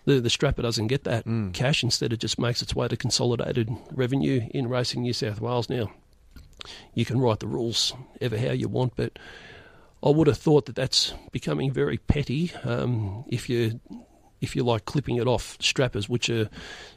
the, 0.04 0.20
the 0.20 0.30
strapper 0.30 0.62
doesn't 0.62 0.86
get 0.86 1.04
that 1.04 1.24
mm. 1.24 1.52
cash. 1.52 1.82
Instead, 1.82 2.12
it 2.12 2.20
just 2.20 2.38
makes 2.38 2.62
its 2.62 2.74
way 2.74 2.88
to 2.88 2.96
consolidated 2.96 3.70
revenue 3.92 4.48
in 4.50 4.68
Racing 4.68 5.02
New 5.02 5.12
South 5.12 5.40
Wales. 5.40 5.68
Now, 5.68 5.90
you 6.94 7.04
can 7.04 7.20
write 7.20 7.40
the 7.40 7.46
rules 7.46 7.92
ever 8.20 8.38
how 8.38 8.52
you 8.52 8.68
want, 8.68 8.94
but 8.96 9.18
I 10.02 10.10
would 10.10 10.26
have 10.26 10.38
thought 10.38 10.66
that 10.66 10.76
that's 10.76 11.12
becoming 11.32 11.72
very 11.72 11.98
petty. 11.98 12.52
Um, 12.64 13.24
if 13.28 13.48
you 13.48 13.80
if 14.40 14.54
you 14.54 14.62
like 14.62 14.84
clipping 14.84 15.16
it 15.16 15.26
off 15.26 15.56
strappers, 15.60 16.08
which 16.08 16.28
are 16.28 16.48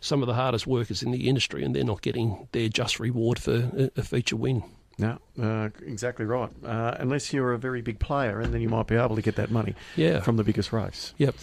some 0.02 0.22
of 0.22 0.28
the 0.28 0.34
hardest 0.34 0.68
workers 0.68 1.02
in 1.02 1.12
the 1.12 1.30
industry, 1.30 1.64
and 1.64 1.76
they're 1.76 1.84
not 1.84 2.02
getting 2.02 2.48
their 2.52 2.68
just 2.68 3.00
reward 3.00 3.40
for 3.40 3.72
a, 3.76 3.90
a 3.98 4.04
feature 4.04 4.36
win. 4.36 4.64
No, 5.00 5.18
uh, 5.42 5.70
exactly 5.86 6.26
right. 6.26 6.50
Uh, 6.64 6.96
unless 7.00 7.32
you're 7.32 7.54
a 7.54 7.58
very 7.58 7.82
big 7.82 8.00
player, 8.00 8.42
and 8.42 8.54
then 8.54 8.62
you 8.62 8.70
might 8.70 8.88
be 8.88 8.96
able 8.96 9.16
to 9.16 9.22
get 9.22 9.38
that 9.38 9.50
money 9.50 9.74
yeah. 9.96 10.20
from 10.20 10.36
the 10.36 10.44
biggest 10.44 10.74
race. 10.74 11.14
Yep. 11.18 11.36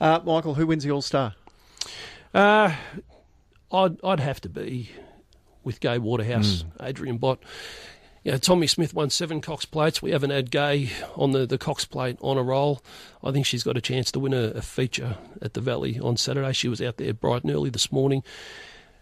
Uh, 0.00 0.20
Michael, 0.24 0.54
who 0.54 0.66
wins 0.66 0.84
the 0.84 0.90
All 0.90 1.02
Star? 1.02 1.34
Uh, 2.34 2.74
I'd 3.72 4.04
I'd 4.04 4.20
have 4.20 4.40
to 4.42 4.48
be 4.48 4.90
with 5.64 5.80
Gai 5.80 5.98
Waterhouse, 5.98 6.62
mm. 6.62 6.86
Adrian 6.86 7.18
Bott. 7.18 7.38
Yeah, 8.22 8.36
Tommy 8.36 8.66
Smith 8.66 8.92
won 8.92 9.08
seven 9.08 9.40
Cox 9.40 9.64
plates. 9.64 10.02
We 10.02 10.10
haven't 10.10 10.30
had 10.30 10.50
Gai 10.50 10.90
on 11.16 11.30
the, 11.30 11.46
the 11.46 11.56
Cox 11.56 11.86
plate 11.86 12.18
on 12.20 12.36
a 12.36 12.42
roll. 12.42 12.82
I 13.24 13.32
think 13.32 13.46
she's 13.46 13.62
got 13.62 13.78
a 13.78 13.80
chance 13.80 14.12
to 14.12 14.20
win 14.20 14.34
a, 14.34 14.48
a 14.48 14.62
feature 14.62 15.16
at 15.40 15.54
the 15.54 15.62
Valley 15.62 15.98
on 15.98 16.18
Saturday. 16.18 16.52
She 16.52 16.68
was 16.68 16.82
out 16.82 16.98
there 16.98 17.14
bright 17.14 17.44
and 17.44 17.52
early 17.52 17.70
this 17.70 17.90
morning 17.90 18.22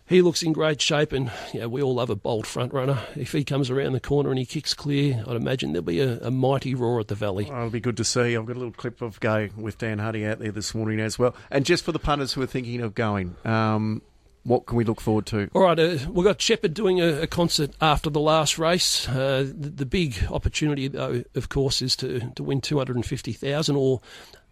he 0.09 0.23
looks 0.23 0.42
in 0.42 0.53
great 0.53 0.81
shape, 0.81 1.12
and 1.12 1.31
you 1.53 1.61
know, 1.61 1.68
we 1.68 1.83
all 1.83 1.94
love 1.94 2.11
a 2.11 2.16
bold 2.16 2.47
front 2.47 2.73
runner. 2.73 2.99
If 3.16 3.33
he 3.33 3.44
comes 3.44 3.71
around 3.71 3.92
the 3.92 4.01
corner 4.01 4.31
and 4.31 4.38
he 4.38 4.47
kicks 4.47 4.75
clear, 4.75 5.23
I'd 5.27 5.37
imagine 5.37 5.73
there'll 5.73 5.85
be 5.85 6.01
a, 6.01 6.18
a 6.21 6.31
mighty 6.31 6.75
roar 6.75 7.01
at 7.01 7.09
the 7.09 7.14
Valley. 7.14 7.49
Oh, 7.51 7.57
it'll 7.57 7.71
be 7.71 7.81
good 7.81 7.97
to 7.99 8.05
see. 8.05 8.37
I've 8.37 8.47
got 8.47 8.57
a 8.57 8.59
little 8.61 8.73
clip 8.73 9.03
of 9.03 9.21
Gai 9.21 9.51
with 9.57 9.79
Dan 9.79 9.99
Hardy 9.99 10.27
out 10.27 10.38
there 10.38 10.53
this 10.53 10.75
morning 10.75 11.01
as 11.01 11.18
well. 11.18 11.35
And 11.51 11.64
just 11.64 11.85
for 11.85 11.92
the 11.92 11.99
punters 11.99 12.33
who 12.33 12.42
are 12.42 12.47
thinking 12.47 12.81
of 12.81 12.94
going, 12.94 13.37
um, 13.44 14.03
what 14.44 14.66
can 14.66 14.77
we 14.77 14.85
look 14.85 15.01
forward 15.01 15.27
to? 15.27 15.51
All 15.53 15.62
right, 15.62 15.79
uh, 15.79 15.99
we've 16.11 16.25
got 16.25 16.40
Sheppard 16.40 16.73
doing 16.73 17.01
a, 17.01 17.23
a, 17.23 17.27
concert 17.27 17.73
after 17.81 18.09
the 18.09 18.21
last 18.21 18.59
race. 18.59 19.07
Uh, 19.09 19.47
the, 19.55 19.68
the, 19.68 19.87
big 19.87 20.16
opportunity, 20.31 20.88
though, 20.88 21.23
of 21.35 21.49
course, 21.51 21.83
is 21.83 21.94
to, 21.97 22.33
to 22.35 22.42
win 22.42 22.61
250000 22.61 23.77
or 23.77 24.01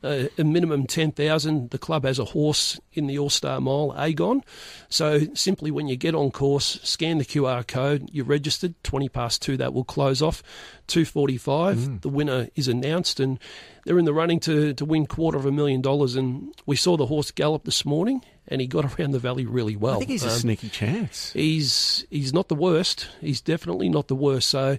uh, 0.07 0.29
a 0.39 0.45
minimum 0.45 0.87
10,000. 0.87 1.71
The 1.71 1.79
club 1.79 2.05
has 2.05 2.19
a 2.19 2.25
horse 2.25 2.81
in 2.93 3.07
the 3.07 3.19
All 3.19 3.31
Star 3.31 3.61
Mile, 3.61 3.95
Agon. 3.97 4.43
So 4.89 5.27
simply 5.35 5.71
when 5.71 5.89
you 5.89 5.97
get 5.97 6.15
on 6.15 6.31
course, 6.31 6.79
scan 6.83 7.19
the 7.19 7.25
QR 7.25 7.67
code, 7.67 8.09
you're 8.13 8.25
registered, 8.25 8.75
20 8.85 9.09
past 9.09 9.43
2, 9.43 9.57
that 9.59 9.75
will 9.75 9.85
close 9.85 10.23
off. 10.23 10.43
245, 10.87 11.77
mm. 11.77 12.01
the 12.01 12.09
winner 12.09 12.49
is 12.55 12.69
announced, 12.69 13.21
and 13.21 13.39
they're 13.85 13.99
in 13.99 14.05
the 14.05 14.13
running 14.13 14.41
to, 14.41 14.75
to 14.75 14.85
win 14.85 15.07
quarter 15.07 15.39
of 15.39 15.47
a 15.47 15.53
million 15.53 15.81
dollars. 15.81 16.17
And 16.17 16.55
we 16.67 16.77
saw 16.77 16.97
the 16.97 17.07
horse 17.07 17.31
gallop 17.31 17.65
this 17.65 17.85
morning, 17.85 18.25
and 18.49 18.61
he 18.61 18.67
got 18.67 18.85
around 18.99 19.13
the 19.13 19.19
valley 19.19 19.47
really 19.47 19.77
well. 19.77 19.97
I 19.97 19.99
think 19.99 20.11
he's 20.11 20.25
a 20.25 20.29
um, 20.29 20.35
sneaky 20.35 20.69
chance. 20.69 21.33
He's 21.33 22.07
he's 22.11 22.33
not 22.33 22.49
the 22.49 22.55
worst. 22.55 23.09
He's 23.21 23.41
definitely 23.41 23.89
not 23.89 24.09
the 24.09 24.15
worst. 24.15 24.49
So 24.49 24.79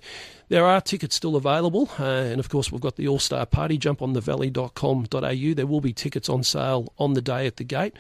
there 0.49 0.65
are 0.65 0.81
tickets 0.81 1.15
still 1.15 1.35
available, 1.35 1.89
uh, 1.99 2.03
and 2.03 2.39
of 2.39 2.49
course 2.49 2.71
we've 2.71 2.81
got 2.81 2.95
the 2.95 3.07
All 3.07 3.19
Star 3.19 3.45
Party. 3.45 3.77
Jump 3.77 4.01
on 4.01 4.13
thevalley.com.au. 4.13 5.53
There 5.53 5.67
will 5.67 5.81
be 5.81 5.93
tickets 5.93 6.29
on 6.29 6.43
sale 6.43 6.93
on 6.97 7.13
the 7.13 7.21
day 7.21 7.47
at 7.47 7.57
the 7.57 7.63
gate. 7.63 7.93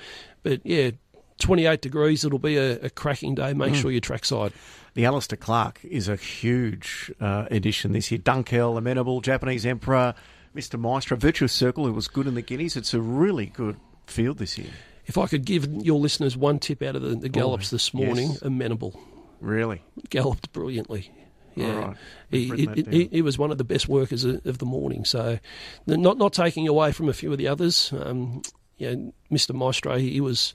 But 0.43 0.61
yeah, 0.65 0.91
28 1.39 1.81
degrees. 1.81 2.25
It'll 2.25 2.39
be 2.39 2.57
a, 2.57 2.79
a 2.81 2.89
cracking 2.89 3.35
day. 3.35 3.53
Make 3.53 3.73
Mm. 3.73 3.81
sure 3.81 3.91
you 3.91 4.01
trackside. 4.01 4.53
The 4.93 5.05
Alister 5.05 5.35
Clark 5.35 5.79
is 5.83 6.07
a 6.07 6.15
huge 6.15 7.11
uh, 7.21 7.45
addition 7.51 7.91
this 7.91 8.09
year. 8.11 8.19
Dunkel, 8.19 8.77
Amenable, 8.77 9.21
Japanese 9.21 9.65
Emperor, 9.65 10.15
Mr. 10.55 10.79
Maestro, 10.79 11.15
Virtuous 11.17 11.53
Circle, 11.53 11.85
who 11.85 11.93
was 11.93 12.07
good 12.07 12.25
in 12.27 12.33
the 12.33 12.41
Guineas. 12.41 12.75
It's 12.75 12.93
a 12.93 13.01
really 13.01 13.45
good 13.47 13.77
field 14.07 14.39
this 14.39 14.57
year. 14.57 14.71
If 15.05 15.17
I 15.17 15.27
could 15.27 15.45
give 15.45 15.65
your 15.71 15.99
listeners 15.99 16.35
one 16.35 16.59
tip 16.59 16.81
out 16.81 16.95
of 16.95 17.01
the, 17.01 17.15
the 17.15 17.29
gallops 17.29 17.71
Oh, 17.71 17.75
this 17.75 17.93
morning, 17.93 18.29
yes. 18.31 18.41
amenable. 18.41 18.99
Really. 19.39 19.83
Galloped 20.09 20.51
brilliantly. 20.51 21.11
Yeah, 21.55 21.73
right. 21.87 21.97
he, 22.29 22.67
he, 22.89 23.09
he, 23.11 23.21
was 23.23 23.39
one 23.39 23.49
of 23.49 23.57
the 23.57 23.63
best 23.63 23.87
workers 23.87 24.23
of, 24.23 24.45
of 24.45 24.59
the 24.59 24.65
morning. 24.65 25.05
So, 25.05 25.39
not 25.87 26.17
not 26.19 26.31
taking 26.33 26.67
away 26.67 26.91
from 26.91 27.09
a 27.09 27.13
few 27.13 27.31
of 27.31 27.39
the 27.39 27.47
others. 27.47 27.91
Um, 27.99 28.43
yeah, 28.77 28.93
Mr. 29.31 29.55
Maestro, 29.55 29.97
he 29.97 30.21
was 30.21 30.53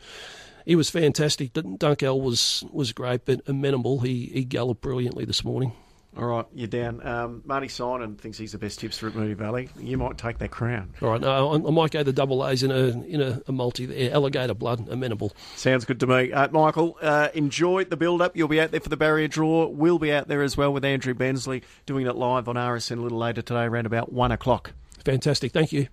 he 0.66 0.76
was 0.76 0.90
fantastic. 0.90 1.52
Dun- 1.52 1.78
Dunkel 1.78 2.20
was 2.20 2.64
was 2.72 2.92
great, 2.92 3.24
but 3.24 3.40
amenable. 3.46 4.00
He 4.00 4.26
he 4.26 4.44
galloped 4.44 4.80
brilliantly 4.80 5.24
this 5.24 5.44
morning. 5.44 5.72
All 6.14 6.26
right, 6.26 6.44
you're 6.52 6.66
down. 6.68 7.06
Um, 7.06 7.42
Marty 7.46 7.68
Simon 7.68 8.16
thinks 8.16 8.36
he's 8.36 8.52
the 8.52 8.58
best 8.58 8.80
tipster 8.80 9.08
at 9.08 9.14
Moonee 9.14 9.34
Valley. 9.34 9.70
You 9.78 9.96
might 9.96 10.18
take 10.18 10.36
that 10.40 10.50
crown. 10.50 10.92
All 11.00 11.08
right, 11.08 11.20
no, 11.20 11.52
I, 11.52 11.54
I 11.54 11.70
might 11.70 11.90
go 11.90 12.02
the 12.02 12.12
double 12.12 12.46
A's 12.46 12.62
in 12.62 12.70
a 12.70 12.88
in 13.06 13.22
a, 13.22 13.40
a 13.48 13.52
multi 13.52 13.86
there. 13.86 14.12
Alligator 14.12 14.52
blood, 14.52 14.90
amenable. 14.90 15.32
Sounds 15.56 15.86
good 15.86 15.98
to 16.00 16.06
me. 16.06 16.30
Uh, 16.30 16.48
Michael, 16.50 16.98
uh, 17.00 17.28
enjoy 17.32 17.84
the 17.84 17.96
build 17.96 18.20
up. 18.20 18.36
You'll 18.36 18.48
be 18.48 18.60
out 18.60 18.72
there 18.72 18.80
for 18.80 18.90
the 18.90 18.96
barrier 18.98 19.26
draw. 19.26 19.66
We'll 19.68 19.98
be 19.98 20.12
out 20.12 20.28
there 20.28 20.42
as 20.42 20.54
well 20.54 20.70
with 20.70 20.84
Andrew 20.84 21.14
Bensley 21.14 21.62
doing 21.86 22.06
it 22.06 22.14
live 22.14 22.46
on 22.46 22.56
RSN 22.56 22.98
a 22.98 23.00
little 23.00 23.18
later 23.18 23.40
today, 23.40 23.62
around 23.62 23.86
about 23.86 24.12
one 24.12 24.32
o'clock. 24.32 24.72
Fantastic. 25.06 25.52
Thank 25.52 25.72
you. 25.72 25.88